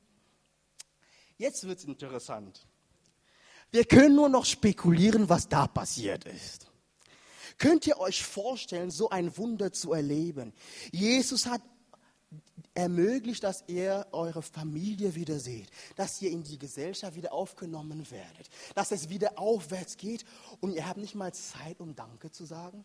Jetzt 1.37 1.67
wird's 1.67 1.85
interessant. 1.85 2.67
Wir 3.71 3.85
können 3.85 4.15
nur 4.15 4.29
noch 4.29 4.45
spekulieren, 4.45 5.29
was 5.29 5.49
da 5.49 5.67
passiert 5.67 6.25
ist. 6.27 6.67
Könnt 7.59 7.87
ihr 7.87 7.99
euch 7.99 8.25
vorstellen, 8.25 8.91
so 8.91 9.11
ein 9.11 9.37
Wunder 9.37 9.73
zu 9.73 9.93
erleben? 9.93 10.53
Jesus 10.93 11.47
hat 11.47 11.61
ermöglicht, 12.75 13.45
dass 13.45 13.65
ihr 13.69 14.07
eure 14.13 14.43
Familie 14.43 15.15
wieder 15.15 15.39
seht, 15.39 15.69
dass 15.97 16.21
ihr 16.21 16.31
in 16.31 16.43
die 16.43 16.59
Gesellschaft 16.59 17.15
wieder 17.15 17.33
aufgenommen 17.33 18.05
werdet, 18.11 18.49
dass 18.75 18.91
es 18.91 19.09
wieder 19.09 19.39
aufwärts 19.39 19.97
geht 19.97 20.25
und 20.61 20.75
ihr 20.75 20.87
habt 20.87 20.99
nicht 20.99 21.15
mal 21.15 21.33
Zeit, 21.33 21.81
um 21.81 21.95
Danke 21.95 22.31
zu 22.31 22.45
sagen. 22.45 22.85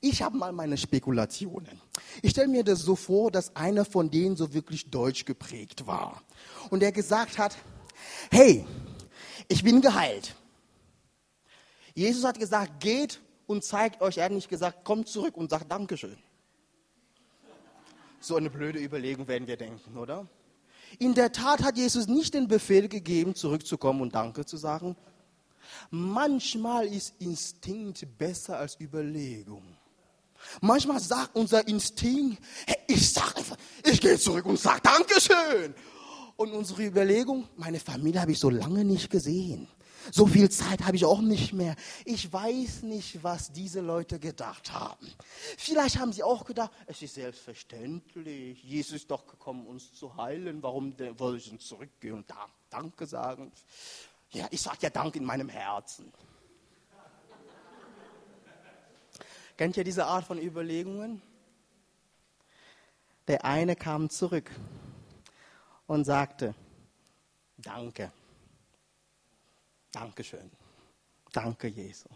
Ich 0.00 0.22
habe 0.22 0.36
mal 0.36 0.52
meine 0.52 0.76
Spekulationen. 0.76 1.80
Ich 2.22 2.32
stelle 2.32 2.48
mir 2.48 2.64
das 2.64 2.80
so 2.80 2.96
vor, 2.96 3.30
dass 3.30 3.56
einer 3.56 3.84
von 3.84 4.10
denen 4.10 4.36
so 4.36 4.52
wirklich 4.52 4.90
deutsch 4.90 5.24
geprägt 5.24 5.86
war 5.86 6.22
und 6.70 6.80
der 6.80 6.92
gesagt 6.92 7.38
hat, 7.38 7.56
hey, 8.30 8.64
ich 9.48 9.64
bin 9.64 9.80
geheilt. 9.80 10.34
Jesus 11.94 12.24
hat 12.24 12.38
gesagt, 12.38 12.80
geht 12.80 13.20
und 13.46 13.64
zeigt 13.64 14.00
euch. 14.00 14.18
Er 14.18 14.26
hat 14.26 14.32
nicht 14.32 14.48
gesagt, 14.48 14.84
kommt 14.84 15.08
zurück 15.08 15.36
und 15.36 15.50
sagt 15.50 15.70
Dankeschön. 15.70 16.16
So 18.20 18.36
eine 18.36 18.50
blöde 18.50 18.78
Überlegung 18.78 19.26
werden 19.28 19.48
wir 19.48 19.56
denken, 19.56 19.96
oder? 19.96 20.28
In 20.98 21.14
der 21.14 21.32
Tat 21.32 21.62
hat 21.62 21.78
Jesus 21.78 22.06
nicht 22.06 22.34
den 22.34 22.48
Befehl 22.48 22.88
gegeben, 22.88 23.34
zurückzukommen 23.34 24.02
und 24.02 24.14
Danke 24.14 24.44
zu 24.44 24.58
sagen. 24.58 24.94
Manchmal 25.90 26.86
ist 26.86 27.14
Instinkt 27.18 28.06
besser 28.18 28.58
als 28.58 28.78
Überlegung. 28.78 29.62
Manchmal 30.60 31.00
sagt 31.00 31.34
unser 31.36 31.66
Instinkt, 31.66 32.42
hey, 32.66 32.76
ich 32.88 33.12
sag 33.12 33.36
einfach, 33.36 33.56
ich 33.84 34.00
gehe 34.00 34.18
zurück 34.18 34.44
und 34.46 34.58
sage 34.58 34.80
Dankeschön. 34.82 35.74
Und 36.36 36.52
unsere 36.52 36.84
Überlegung, 36.84 37.48
meine 37.56 37.80
Familie 37.80 38.20
habe 38.20 38.32
ich 38.32 38.38
so 38.38 38.50
lange 38.50 38.84
nicht 38.84 39.10
gesehen. 39.10 39.68
So 40.12 40.26
viel 40.26 40.50
Zeit 40.50 40.82
habe 40.84 40.96
ich 40.96 41.04
auch 41.04 41.20
nicht 41.20 41.52
mehr. 41.52 41.76
Ich 42.04 42.32
weiß 42.32 42.82
nicht, 42.82 43.22
was 43.22 43.52
diese 43.52 43.80
Leute 43.80 44.18
gedacht 44.18 44.72
haben. 44.72 45.06
Vielleicht 45.56 45.98
haben 45.98 46.12
sie 46.12 46.22
auch 46.22 46.44
gedacht, 46.44 46.70
es 46.86 47.02
ist 47.02 47.14
selbstverständlich. 47.14 48.62
Jesus 48.62 48.92
ist 48.92 49.10
doch 49.10 49.26
gekommen, 49.26 49.66
uns 49.66 49.92
zu 49.92 50.16
heilen. 50.16 50.62
Warum 50.62 50.98
wollte 51.18 51.38
ich 51.38 51.48
denn 51.48 51.60
zurückgehen 51.60 52.14
und 52.14 52.32
Danke 52.70 53.06
sagen? 53.06 53.52
Ja, 54.30 54.46
ich 54.50 54.62
sage 54.62 54.78
ja 54.82 54.90
Dank 54.90 55.16
in 55.16 55.24
meinem 55.24 55.48
Herzen. 55.48 56.12
Kennt 59.56 59.76
ihr 59.76 59.84
diese 59.84 60.06
Art 60.06 60.24
von 60.24 60.38
Überlegungen? 60.38 61.20
Der 63.28 63.44
eine 63.44 63.76
kam 63.76 64.08
zurück 64.08 64.50
und 65.86 66.04
sagte, 66.04 66.54
Danke. 67.62 68.10
Dankeschön. 69.92 70.50
Danke, 71.32 71.68
Jesus. 71.68 72.12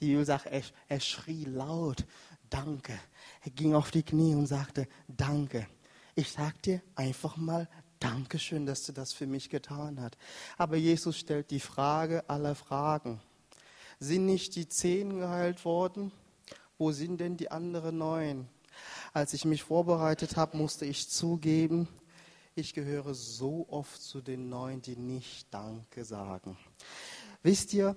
Die 0.00 0.06
Bibel 0.06 0.24
sagt, 0.24 0.46
er, 0.46 0.62
er 0.88 1.00
schrie 1.00 1.44
laut, 1.44 2.04
Danke. 2.48 2.98
Er 3.42 3.50
ging 3.50 3.74
auf 3.74 3.90
die 3.90 4.02
Knie 4.02 4.34
und 4.34 4.46
sagte, 4.46 4.88
Danke. 5.08 5.66
Ich 6.14 6.30
sag 6.32 6.62
dir 6.62 6.80
einfach 6.94 7.36
mal 7.36 7.68
Dankeschön, 7.98 8.66
dass 8.66 8.84
du 8.84 8.92
das 8.92 9.12
für 9.12 9.26
mich 9.26 9.50
getan 9.50 10.00
hast. 10.00 10.16
Aber 10.56 10.76
Jesus 10.76 11.18
stellt 11.18 11.50
die 11.50 11.60
Frage 11.60 12.28
aller 12.28 12.54
Fragen. 12.54 13.20
Sind 13.98 14.26
nicht 14.26 14.54
die 14.54 14.68
zehn 14.68 15.18
geheilt 15.18 15.64
worden? 15.64 16.12
Wo 16.78 16.92
sind 16.92 17.20
denn 17.20 17.36
die 17.36 17.50
anderen 17.50 17.98
neun? 17.98 18.48
Als 19.12 19.32
ich 19.32 19.44
mich 19.44 19.62
vorbereitet 19.62 20.36
habe, 20.36 20.56
musste 20.56 20.84
ich 20.84 21.08
zugeben, 21.08 21.88
ich 22.58 22.72
gehöre 22.72 23.14
so 23.14 23.66
oft 23.68 24.00
zu 24.00 24.22
den 24.22 24.48
Neuen, 24.48 24.80
die 24.80 24.96
nicht 24.96 25.52
Danke 25.52 26.04
sagen. 26.04 26.56
Wisst 27.42 27.74
ihr, 27.74 27.94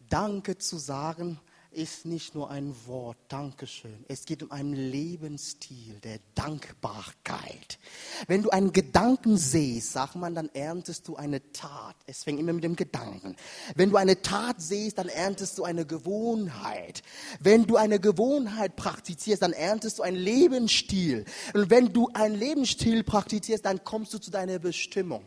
Danke 0.00 0.58
zu 0.58 0.76
sagen 0.76 1.40
ist 1.72 2.04
nicht 2.06 2.34
nur 2.34 2.50
ein 2.50 2.74
Wort, 2.86 3.16
Dankeschön. 3.28 4.04
Es 4.08 4.24
geht 4.24 4.42
um 4.42 4.50
einen 4.50 4.74
Lebensstil 4.74 5.98
der 6.00 6.18
Dankbarkeit. 6.34 7.78
Wenn 8.26 8.42
du 8.42 8.50
einen 8.50 8.72
Gedanken 8.72 9.36
siehst, 9.36 9.92
sagt 9.92 10.16
man, 10.16 10.34
dann 10.34 10.48
erntest 10.54 11.08
du 11.08 11.16
eine 11.16 11.52
Tat. 11.52 11.96
Es 12.06 12.24
fängt 12.24 12.40
immer 12.40 12.52
mit 12.52 12.64
dem 12.64 12.76
Gedanken. 12.76 13.36
Wenn 13.74 13.90
du 13.90 13.96
eine 13.96 14.20
Tat 14.22 14.60
siehst, 14.60 14.98
dann 14.98 15.08
erntest 15.08 15.58
du 15.58 15.64
eine 15.64 15.86
Gewohnheit. 15.86 17.02
Wenn 17.40 17.66
du 17.66 17.76
eine 17.76 17.98
Gewohnheit 17.98 18.76
praktizierst, 18.76 19.42
dann 19.42 19.52
erntest 19.52 19.98
du 19.98 20.02
einen 20.02 20.16
Lebensstil. 20.16 21.24
Und 21.54 21.70
wenn 21.70 21.92
du 21.92 22.08
einen 22.12 22.34
Lebensstil 22.34 23.02
praktizierst, 23.02 23.64
dann 23.64 23.82
kommst 23.84 24.12
du 24.14 24.18
zu 24.18 24.30
deiner 24.30 24.58
Bestimmung. 24.58 25.24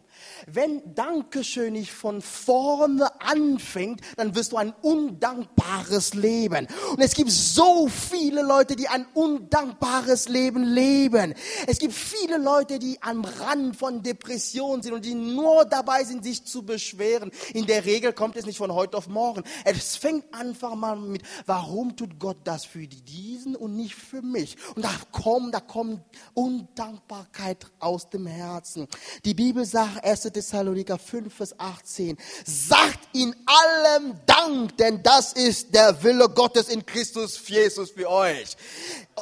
Wenn 0.47 0.95
Dankeschön 0.95 1.73
nicht 1.73 1.91
von 1.91 2.21
vorne 2.21 3.09
anfängt, 3.21 4.01
dann 4.17 4.35
wirst 4.35 4.51
du 4.51 4.57
ein 4.57 4.73
undankbares 4.81 6.13
Leben. 6.13 6.67
Und 6.91 7.01
es 7.01 7.13
gibt 7.13 7.31
so 7.31 7.87
viele 7.87 8.41
Leute, 8.41 8.75
die 8.75 8.87
ein 8.87 9.05
undankbares 9.13 10.29
Leben 10.29 10.63
leben. 10.63 11.33
Es 11.67 11.79
gibt 11.79 11.93
viele 11.93 12.37
Leute, 12.37 12.79
die 12.79 13.01
am 13.01 13.23
Rand 13.23 13.75
von 13.75 14.03
Depressionen 14.03 14.83
sind 14.83 14.93
und 14.93 15.05
die 15.05 15.15
nur 15.15 15.65
dabei 15.65 16.03
sind, 16.03 16.23
sich 16.23 16.45
zu 16.45 16.63
beschweren. 16.63 17.31
In 17.53 17.65
der 17.65 17.85
Regel 17.85 18.13
kommt 18.13 18.35
es 18.35 18.45
nicht 18.45 18.57
von 18.57 18.73
heute 18.73 18.97
auf 18.97 19.07
morgen. 19.07 19.43
Es 19.63 19.95
fängt 19.95 20.33
einfach 20.33 20.75
mal 20.75 20.95
mit, 20.95 21.23
warum 21.45 21.95
tut 21.95 22.19
Gott 22.19 22.37
das 22.43 22.65
für 22.65 22.87
diesen 22.87 23.55
und 23.55 23.75
nicht 23.75 23.95
für 23.95 24.21
mich? 24.21 24.57
Und 24.75 24.85
da 24.85 24.91
kommt, 25.11 25.53
da 25.53 25.59
kommt 25.59 26.01
Undankbarkeit 26.33 27.65
aus 27.79 28.09
dem 28.09 28.27
Herzen. 28.27 28.87
Die 29.23 29.33
Bibel 29.33 29.65
sagt, 29.65 30.04
1. 30.05 30.21
Thessaloniker 30.31 30.97
5, 30.97 31.33
Vers 31.33 31.59
18. 31.59 32.17
Sagt 32.45 32.99
in 33.13 33.35
allem 33.45 34.19
Dank, 34.25 34.77
denn 34.77 35.01
das 35.01 35.33
ist 35.33 35.73
der 35.73 36.03
Wille 36.03 36.29
Gottes 36.29 36.69
in 36.69 36.85
Christus 36.85 37.41
Jesus 37.47 37.91
für 37.91 38.09
euch. 38.09 38.55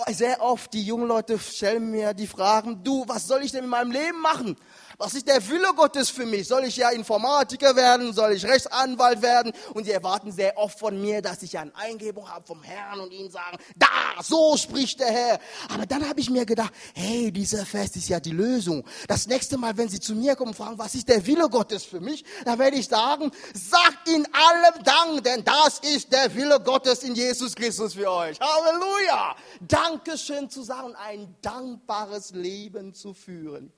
Sehr 0.10 0.42
oft 0.42 0.74
die 0.74 0.84
jungen 0.84 1.08
Leute 1.08 1.40
stellen 1.40 1.90
mir 1.90 2.14
die 2.14 2.28
Fragen, 2.28 2.84
du, 2.84 3.06
was 3.08 3.28
soll 3.28 3.44
ich 3.44 3.52
denn 3.52 3.64
in 3.64 3.70
meinem 3.70 3.92
Leben 3.92 4.20
machen? 4.22 4.58
Was 4.98 5.14
ist 5.14 5.28
der 5.28 5.48
Wille 5.50 5.74
Gottes 5.76 6.10
für 6.10 6.26
mich? 6.26 6.48
Soll 6.48 6.66
ich 6.66 6.78
ja 6.78 6.90
Informatiker 6.90 7.76
werden? 7.76 8.14
Soll 8.14 8.34
ich 8.34 8.46
Rechtsanwalt 8.46 9.22
werden? 9.22 9.52
Und 9.74 9.86
sie 9.86 9.92
erwarten 9.92 10.32
sehr 10.32 10.58
oft 10.58 10.78
von 10.78 11.00
mir, 11.02 11.22
dass 11.22 11.42
ich 11.44 11.58
eine 11.58 11.76
Eingebung 11.76 12.30
habe 12.30 12.46
vom 12.46 12.62
Herrn 12.64 13.00
und 13.00 13.12
ihnen 13.12 13.32
sagen, 13.32 13.58
da, 13.76 14.22
so 14.22 14.56
spricht 14.58 15.00
der 15.00 15.08
Herr. 15.08 15.40
Aber 15.70 15.86
dann 15.86 16.08
habe 16.08 16.20
ich 16.20 16.30
mir 16.30 16.46
gedacht, 16.46 16.74
hey, 16.94 17.32
dieser 17.32 17.66
Fest 17.66 17.96
ist 17.96 18.10
ja 18.10 18.20
die 18.20 18.32
Lösung. 18.32 18.86
Das 19.08 19.28
nächste 19.28 19.58
Mal, 19.58 19.76
wenn 19.78 19.90
sie 19.90 20.00
zu 20.00 20.14
mir 20.14 20.36
kommen 20.36 20.50
und 20.50 20.58
fragen, 20.58 20.78
was 20.78 20.96
ist 20.96 21.10
der 21.10 21.26
Wille 21.26 21.50
Gottes 21.50 21.84
für 21.84 22.00
mich? 22.00 22.24
Dann 22.46 22.60
werde 22.60 22.78
ich 22.78 22.88
sagen, 22.88 23.32
sagt 23.54 24.08
in 24.10 24.28
allem 24.34 24.84
Dank, 24.84 25.24
denn 25.24 25.44
das 25.44 25.80
ist 25.80 26.12
der 26.12 26.34
Wille 26.36 26.60
Gottes 26.60 27.04
in 27.04 27.16
Jesus 27.16 27.56
Christus 27.56 27.94
für 27.94 28.12
euch. 28.12 28.38
Halleluja! 28.40 29.36
Dankeschön 29.62 30.50
zu 30.50 30.64
sagen, 30.64 30.96
ein 30.96 31.36
dankbares 31.42 32.32
Leben 32.32 32.94
zu 32.94 33.14
führen. 33.14 33.72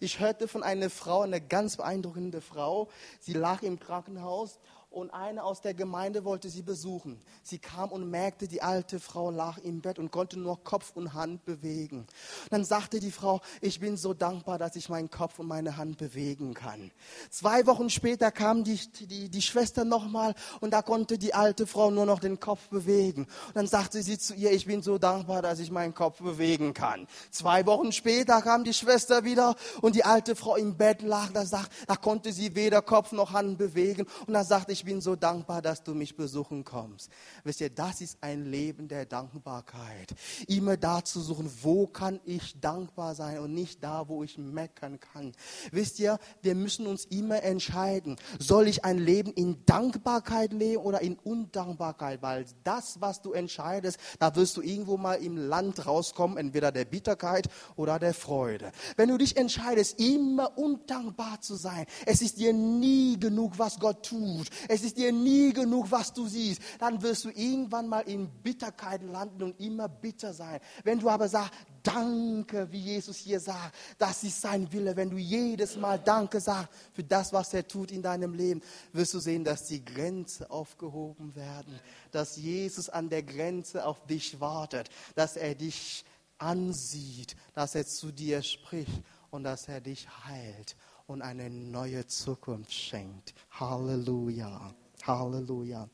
Ich 0.00 0.20
hörte 0.20 0.46
von 0.46 0.62
einer 0.62 0.90
Frau, 0.90 1.22
eine 1.22 1.40
ganz 1.40 1.76
beeindruckende 1.76 2.40
Frau, 2.40 2.88
sie 3.20 3.32
lag 3.32 3.62
im 3.62 3.80
Krankenhaus 3.80 4.58
und 4.98 5.10
eine 5.12 5.44
aus 5.44 5.60
der 5.60 5.74
Gemeinde 5.74 6.24
wollte 6.24 6.48
sie 6.48 6.62
besuchen. 6.62 7.20
Sie 7.42 7.58
kam 7.58 7.90
und 7.90 8.10
merkte, 8.10 8.48
die 8.48 8.62
alte 8.62 9.00
Frau 9.00 9.30
lag 9.30 9.58
im 9.58 9.80
Bett 9.80 9.98
und 9.98 10.10
konnte 10.10 10.38
nur 10.38 10.62
Kopf 10.64 10.92
und 10.94 11.14
Hand 11.14 11.44
bewegen. 11.44 12.06
Dann 12.50 12.64
sagte 12.64 13.00
die 13.00 13.10
Frau, 13.10 13.40
ich 13.60 13.80
bin 13.80 13.96
so 13.96 14.14
dankbar, 14.14 14.58
dass 14.58 14.76
ich 14.76 14.88
meinen 14.88 15.10
Kopf 15.10 15.38
und 15.38 15.46
meine 15.46 15.76
Hand 15.76 15.98
bewegen 15.98 16.54
kann. 16.54 16.90
Zwei 17.30 17.66
Wochen 17.66 17.90
später 17.90 18.30
kam 18.30 18.64
die, 18.64 18.78
die, 19.00 19.28
die 19.28 19.42
Schwester 19.42 19.84
nochmal 19.84 20.34
und 20.60 20.72
da 20.72 20.82
konnte 20.82 21.18
die 21.18 21.34
alte 21.34 21.66
Frau 21.66 21.90
nur 21.90 22.06
noch 22.06 22.18
den 22.18 22.40
Kopf 22.40 22.68
bewegen. 22.68 23.26
Und 23.48 23.56
dann 23.56 23.66
sagte 23.66 24.02
sie 24.02 24.18
zu 24.18 24.34
ihr, 24.34 24.52
ich 24.52 24.66
bin 24.66 24.82
so 24.82 24.98
dankbar, 24.98 25.42
dass 25.42 25.60
ich 25.60 25.70
meinen 25.70 25.94
Kopf 25.94 26.20
bewegen 26.20 26.74
kann. 26.74 27.06
Zwei 27.30 27.66
Wochen 27.66 27.92
später 27.92 28.42
kam 28.42 28.64
die 28.64 28.74
Schwester 28.74 29.24
wieder 29.24 29.54
und 29.80 29.94
die 29.94 30.04
alte 30.04 30.34
Frau 30.34 30.56
im 30.56 30.76
Bett 30.76 31.02
lag. 31.02 31.30
Da, 31.32 31.44
sagt, 31.44 31.70
da 31.86 31.96
konnte 31.96 32.32
sie 32.32 32.54
weder 32.56 32.82
Kopf 32.82 33.12
noch 33.12 33.32
Hand 33.32 33.58
bewegen. 33.58 34.06
Und 34.26 34.34
dann 34.34 34.44
sagte 34.44 34.72
ich 34.72 34.87
bin 34.88 35.02
so 35.02 35.16
dankbar, 35.16 35.60
dass 35.60 35.82
du 35.82 35.94
mich 35.94 36.16
besuchen 36.16 36.64
kommst. 36.64 37.10
Wisst 37.44 37.60
ihr, 37.60 37.68
das 37.68 38.00
ist 38.00 38.16
ein 38.22 38.46
Leben 38.46 38.88
der 38.88 39.04
Dankbarkeit. 39.04 40.14
Immer 40.46 40.78
da 40.78 41.04
zu 41.04 41.20
suchen, 41.20 41.50
wo 41.60 41.86
kann 41.86 42.20
ich 42.24 42.58
dankbar 42.58 43.14
sein 43.14 43.40
und 43.40 43.52
nicht 43.52 43.84
da, 43.84 44.08
wo 44.08 44.24
ich 44.24 44.38
meckern 44.38 44.98
kann. 44.98 45.32
Wisst 45.72 45.98
ihr, 46.00 46.18
wir 46.40 46.54
müssen 46.54 46.86
uns 46.86 47.04
immer 47.04 47.42
entscheiden, 47.42 48.16
soll 48.38 48.66
ich 48.66 48.86
ein 48.86 48.96
Leben 48.96 49.30
in 49.34 49.62
Dankbarkeit 49.66 50.54
leben 50.54 50.82
oder 50.82 51.02
in 51.02 51.16
Undankbarkeit? 51.16 52.22
Weil 52.22 52.46
das, 52.64 53.02
was 53.02 53.20
du 53.20 53.34
entscheidest, 53.34 53.98
da 54.18 54.34
wirst 54.36 54.56
du 54.56 54.62
irgendwo 54.62 54.96
mal 54.96 55.16
im 55.16 55.36
Land 55.36 55.84
rauskommen, 55.84 56.38
entweder 56.38 56.72
der 56.72 56.86
Bitterkeit 56.86 57.50
oder 57.76 57.98
der 57.98 58.14
Freude. 58.14 58.72
Wenn 58.96 59.10
du 59.10 59.18
dich 59.18 59.36
entscheidest, 59.36 60.00
immer 60.00 60.56
undankbar 60.56 61.42
zu 61.42 61.56
sein, 61.56 61.84
es 62.06 62.22
ist 62.22 62.38
dir 62.38 62.54
nie 62.54 63.20
genug, 63.20 63.58
was 63.58 63.78
Gott 63.78 64.06
tut 64.06 64.48
es 64.77 64.77
ist 64.82 64.96
dir 64.96 65.12
nie 65.12 65.52
genug, 65.52 65.90
was 65.90 66.12
du 66.12 66.26
siehst, 66.26 66.60
dann 66.78 67.00
wirst 67.02 67.24
du 67.24 67.30
irgendwann 67.30 67.88
mal 67.88 68.00
in 68.00 68.28
Bitterkeit 68.42 69.02
landen 69.02 69.42
und 69.42 69.60
immer 69.60 69.88
bitter 69.88 70.32
sein. 70.32 70.60
Wenn 70.84 70.98
du 70.98 71.08
aber 71.08 71.28
sagst, 71.28 71.52
Danke, 71.82 72.70
wie 72.70 72.80
Jesus 72.80 73.16
hier 73.16 73.40
sagt, 73.40 73.74
das 73.96 74.22
ist 74.22 74.42
sein 74.42 74.70
Wille. 74.72 74.94
Wenn 74.94 75.08
du 75.08 75.16
jedes 75.16 75.76
Mal 75.76 75.98
Danke 75.98 76.38
sagst 76.38 76.68
für 76.92 77.02
das, 77.02 77.32
was 77.32 77.54
er 77.54 77.66
tut 77.66 77.92
in 77.92 78.02
deinem 78.02 78.34
Leben, 78.34 78.60
wirst 78.92 79.14
du 79.14 79.20
sehen, 79.20 79.42
dass 79.42 79.64
die 79.64 79.82
Grenze 79.82 80.50
aufgehoben 80.50 81.34
werden, 81.34 81.80
dass 82.10 82.36
Jesus 82.36 82.90
an 82.90 83.08
der 83.08 83.22
Grenze 83.22 83.86
auf 83.86 84.04
dich 84.06 84.38
wartet, 84.38 84.90
dass 85.14 85.36
er 85.36 85.54
dich 85.54 86.04
ansieht, 86.36 87.36
dass 87.54 87.74
er 87.74 87.86
zu 87.86 88.12
dir 88.12 88.42
spricht 88.42 89.02
und 89.30 89.44
dass 89.44 89.68
er 89.68 89.80
dich 89.80 90.08
heilt 90.26 90.76
und 91.08 91.22
eine 91.22 91.48
neue 91.48 92.06
Zukunft 92.06 92.72
schenkt. 92.72 93.34
Halleluja. 93.50 94.74
Halleluja. 95.04 95.88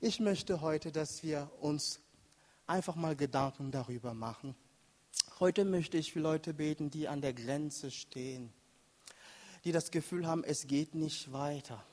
Ich 0.00 0.20
möchte 0.20 0.60
heute, 0.60 0.92
dass 0.92 1.24
wir 1.24 1.50
uns 1.60 2.00
einfach 2.68 2.94
mal 2.94 3.16
Gedanken 3.16 3.72
darüber 3.72 4.14
machen. 4.14 4.54
Heute 5.40 5.64
möchte 5.64 5.98
ich 5.98 6.12
für 6.12 6.20
Leute 6.20 6.54
beten, 6.54 6.90
die 6.90 7.08
an 7.08 7.20
der 7.20 7.34
Grenze 7.34 7.90
stehen, 7.90 8.52
die 9.64 9.72
das 9.72 9.90
Gefühl 9.90 10.28
haben, 10.28 10.44
es 10.44 10.68
geht 10.68 10.94
nicht 10.94 11.32
weiter 11.32 11.84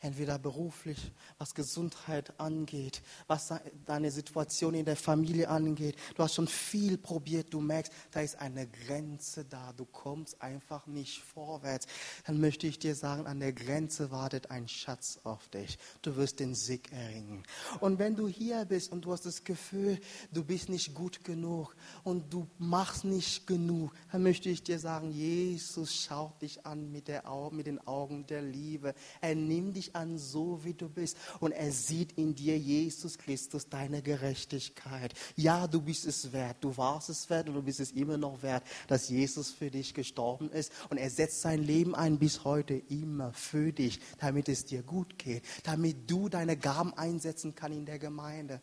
entweder 0.00 0.38
beruflich, 0.38 1.12
was 1.38 1.54
Gesundheit 1.54 2.38
angeht, 2.38 3.02
was 3.26 3.52
deine 3.84 4.10
Situation 4.10 4.74
in 4.74 4.84
der 4.84 4.96
Familie 4.96 5.48
angeht. 5.48 5.96
Du 6.14 6.22
hast 6.22 6.34
schon 6.34 6.46
viel 6.46 6.98
probiert, 6.98 7.52
du 7.52 7.60
merkst, 7.60 7.92
da 8.12 8.20
ist 8.20 8.38
eine 8.38 8.68
Grenze 8.68 9.44
da, 9.44 9.72
du 9.72 9.84
kommst 9.84 10.40
einfach 10.40 10.86
nicht 10.86 11.22
vorwärts. 11.22 11.86
Dann 12.26 12.40
möchte 12.40 12.66
ich 12.66 12.78
dir 12.78 12.94
sagen, 12.94 13.26
an 13.26 13.40
der 13.40 13.52
Grenze 13.52 14.10
wartet 14.10 14.50
ein 14.50 14.68
Schatz 14.68 15.18
auf 15.24 15.48
dich. 15.48 15.78
Du 16.02 16.16
wirst 16.16 16.40
den 16.40 16.54
Sieg 16.54 16.92
erringen. 16.92 17.42
Und 17.80 17.98
wenn 17.98 18.14
du 18.14 18.28
hier 18.28 18.64
bist 18.64 18.92
und 18.92 19.04
du 19.04 19.12
hast 19.12 19.26
das 19.26 19.42
Gefühl, 19.44 19.98
du 20.32 20.44
bist 20.44 20.68
nicht 20.68 20.94
gut 20.94 21.24
genug 21.24 21.74
und 22.04 22.32
du 22.32 22.46
machst 22.58 23.04
nicht 23.04 23.46
genug, 23.46 23.92
dann 24.12 24.22
möchte 24.22 24.48
ich 24.48 24.62
dir 24.62 24.78
sagen, 24.78 25.10
Jesus 25.10 25.94
schaut 25.94 26.40
dich 26.42 26.64
an 26.64 26.92
mit, 26.92 27.08
der, 27.08 27.24
mit 27.50 27.66
den 27.66 27.84
Augen 27.86 28.26
der 28.26 28.42
Liebe. 28.42 28.94
Er 29.20 29.34
nimmt 29.34 29.76
dich 29.76 29.87
dich 29.88 29.96
an, 29.96 30.18
so 30.18 30.64
wie 30.64 30.74
du 30.74 30.88
bist. 30.88 31.16
Und 31.40 31.52
er 31.52 31.72
sieht 31.72 32.12
in 32.12 32.34
dir, 32.34 32.58
Jesus 32.58 33.18
Christus, 33.18 33.68
deine 33.68 34.02
Gerechtigkeit. 34.02 35.14
Ja, 35.36 35.66
du 35.66 35.80
bist 35.80 36.06
es 36.06 36.32
wert. 36.32 36.58
Du 36.60 36.76
warst 36.76 37.08
es 37.08 37.28
wert 37.30 37.48
und 37.48 37.54
du 37.54 37.62
bist 37.62 37.80
es 37.80 37.92
immer 37.92 38.16
noch 38.16 38.42
wert, 38.42 38.64
dass 38.86 39.08
Jesus 39.08 39.50
für 39.50 39.70
dich 39.70 39.94
gestorben 39.94 40.50
ist. 40.50 40.72
Und 40.90 40.98
er 40.98 41.10
setzt 41.10 41.40
sein 41.40 41.62
Leben 41.62 41.94
ein 41.94 42.18
bis 42.18 42.44
heute 42.44 42.74
immer 42.74 43.32
für 43.32 43.72
dich, 43.72 44.00
damit 44.18 44.48
es 44.48 44.64
dir 44.64 44.82
gut 44.82 45.18
geht, 45.18 45.42
damit 45.64 46.10
du 46.10 46.28
deine 46.28 46.56
Gaben 46.56 46.94
einsetzen 46.94 47.54
kannst 47.54 47.78
in 47.78 47.86
der 47.86 47.98
Gemeinde. 47.98 48.60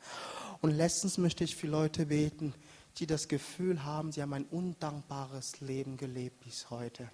Und 0.61 0.71
letztens 0.71 1.17
möchte 1.17 1.43
ich 1.43 1.55
für 1.55 1.67
Leute 1.67 2.07
beten, 2.07 2.53
die 2.97 3.07
das 3.07 3.27
Gefühl 3.27 3.83
haben, 3.83 4.11
sie 4.11 4.21
haben 4.21 4.33
ein 4.33 4.45
undankbares 4.45 5.59
Leben 5.59 5.97
gelebt 5.97 6.39
bis 6.45 6.69
heute. 6.69 7.09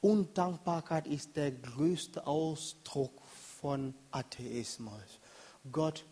Undankbarkeit 0.00 1.06
ist 1.06 1.36
der 1.36 1.50
größte 1.52 2.26
Ausdruck 2.26 3.22
von 3.64 3.94
Atheismus. 4.10 5.20
Gott, 5.72 6.04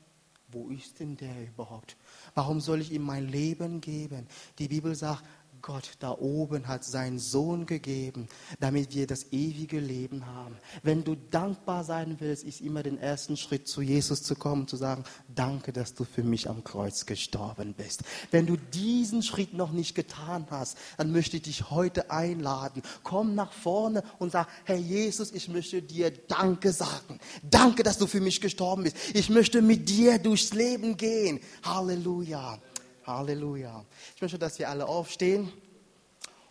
wo 0.48 0.70
ist 0.70 1.00
denn 1.00 1.18
der 1.18 1.48
überhaupt? 1.48 1.98
Warum 2.34 2.62
soll 2.62 2.80
ich 2.80 2.90
ihm 2.92 3.02
mein 3.02 3.28
Leben 3.28 3.82
geben? 3.82 4.26
Die 4.58 4.68
Bibel 4.68 4.94
sagt, 4.94 5.22
Gott 5.62 5.92
da 6.00 6.10
oben 6.10 6.66
hat 6.66 6.84
seinen 6.84 7.20
Sohn 7.20 7.66
gegeben, 7.66 8.28
damit 8.58 8.94
wir 8.94 9.06
das 9.06 9.32
ewige 9.32 9.78
Leben 9.78 10.26
haben. 10.26 10.56
Wenn 10.82 11.04
du 11.04 11.14
dankbar 11.14 11.84
sein 11.84 12.16
willst, 12.18 12.42
ist 12.42 12.60
immer 12.60 12.82
den 12.82 12.98
ersten 12.98 13.36
Schritt 13.36 13.68
zu 13.68 13.80
Jesus 13.80 14.22
zu 14.24 14.34
kommen, 14.34 14.66
zu 14.66 14.76
sagen, 14.76 15.04
danke, 15.32 15.72
dass 15.72 15.94
du 15.94 16.04
für 16.04 16.24
mich 16.24 16.50
am 16.50 16.64
Kreuz 16.64 17.06
gestorben 17.06 17.74
bist. 17.74 18.02
Wenn 18.32 18.46
du 18.46 18.56
diesen 18.56 19.22
Schritt 19.22 19.54
noch 19.54 19.70
nicht 19.70 19.94
getan 19.94 20.46
hast, 20.50 20.76
dann 20.98 21.12
möchte 21.12 21.36
ich 21.36 21.42
dich 21.42 21.70
heute 21.70 22.10
einladen. 22.10 22.82
Komm 23.04 23.34
nach 23.36 23.52
vorne 23.52 24.02
und 24.18 24.32
sag, 24.32 24.48
Herr 24.64 24.76
Jesus, 24.76 25.30
ich 25.30 25.48
möchte 25.48 25.80
dir 25.80 26.10
Danke 26.10 26.72
sagen. 26.72 27.20
Danke, 27.42 27.84
dass 27.84 27.98
du 27.98 28.06
für 28.06 28.20
mich 28.20 28.40
gestorben 28.40 28.82
bist. 28.82 28.96
Ich 29.14 29.30
möchte 29.30 29.62
mit 29.62 29.88
dir 29.88 30.18
durchs 30.18 30.52
Leben 30.52 30.96
gehen. 30.96 31.40
Halleluja. 31.62 32.58
Halleluja. 33.06 33.84
Ich 34.16 34.22
möchte, 34.22 34.38
dass 34.38 34.58
wir 34.58 34.68
alle 34.68 34.86
aufstehen 34.86 35.52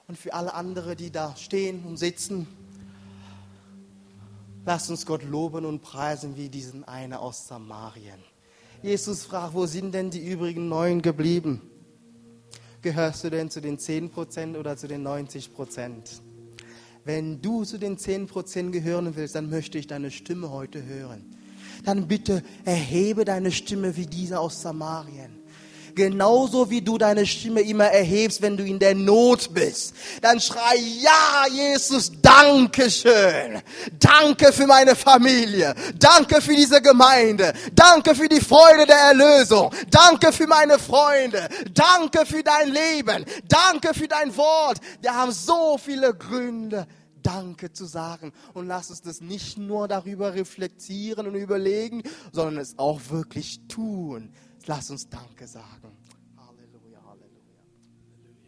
und 0.08 0.18
für 0.18 0.34
alle 0.34 0.54
anderen, 0.54 0.98
die 0.98 1.12
da 1.12 1.36
stehen 1.36 1.84
und 1.86 1.98
sitzen, 1.98 2.48
lasst 4.66 4.90
uns 4.90 5.06
Gott 5.06 5.24
loben 5.24 5.66
und 5.66 5.82
preisen 5.82 6.36
wie 6.38 6.50
diesen 6.50 6.84
einen 6.84 7.14
aus 7.14 7.48
Samarien. 7.48 8.20
Jesus 8.84 9.24
fragt, 9.24 9.54
wo 9.54 9.66
sind 9.66 9.94
denn 9.94 10.10
die 10.10 10.28
übrigen 10.28 10.68
neun 10.68 11.02
geblieben? 11.02 11.62
Gehörst 12.82 13.24
du 13.24 13.30
denn 13.30 13.50
zu 13.50 13.62
den 13.62 13.78
10% 13.78 14.58
oder 14.58 14.76
zu 14.76 14.88
den 14.88 15.08
90%? 15.08 16.22
Wenn 17.04 17.42
du 17.42 17.64
zu 17.64 17.78
den 17.78 17.98
10% 17.98 18.72
gehören 18.72 19.16
willst, 19.16 19.36
dann 19.36 19.50
möchte 19.50 19.78
ich 19.78 19.88
deine 19.88 20.12
Stimme 20.12 20.52
heute 20.52 20.84
hören. 20.84 21.36
Dann 21.84 22.08
bitte 22.08 22.44
erhebe 22.66 23.26
deine 23.26 23.52
Stimme 23.52 23.96
wie 23.98 24.06
dieser 24.06 24.40
aus 24.40 24.62
Samarien. 24.62 25.41
Genauso 25.96 26.70
wie 26.70 26.82
du 26.82 26.98
deine 26.98 27.26
Stimme 27.26 27.62
immer 27.62 27.86
erhebst, 27.86 28.42
wenn 28.42 28.58
du 28.58 28.64
in 28.64 28.80
der 28.80 28.96
Not 28.96 29.54
bist. 29.54 29.94
Dann 30.22 30.40
schrei, 30.40 30.78
ja, 30.78 31.46
Jesus, 31.52 32.12
danke 32.22 32.90
schön. 32.90 33.62
Danke 34.00 34.52
für 34.54 34.68
meine 34.68 34.96
Familie. 34.96 35.76
Danke 35.98 36.42
für 36.42 36.56
diese 36.56 36.82
Gemeinde. 36.82 37.54
Danke 37.74 38.16
für 38.16 38.30
die 38.30 38.42
Freude 38.42 38.86
der 38.86 38.98
Erlösung. 38.98 39.72
Danke 39.90 40.32
für 40.32 40.48
meine 40.48 40.80
Freunde. 40.80 41.48
Danke 41.74 42.26
für 42.26 42.44
dein 42.44 42.70
Leben. 42.72 43.26
Danke 43.48 43.94
für 43.94 44.08
dein 44.08 44.36
Wort. 44.38 44.80
Wir 45.02 45.14
haben 45.16 45.32
so 45.32 45.78
viele 45.78 46.14
Gründe, 46.14 46.88
Danke 47.22 47.72
zu 47.72 47.86
sagen. 47.86 48.34
Und 48.54 48.68
lass 48.68 48.90
uns 48.90 49.02
das 49.02 49.22
nicht 49.22 49.58
nur 49.58 49.88
darüber 49.88 50.34
reflektieren 50.34 51.28
und 51.28 51.36
überlegen, 51.36 52.04
sondern 52.32 52.58
es 52.58 52.78
auch 52.78 53.00
wirklich 53.10 53.62
tun. 53.68 54.34
Lass 54.68 54.90
uns 54.90 55.08
Danke 55.10 55.48
sagen. 55.48 55.98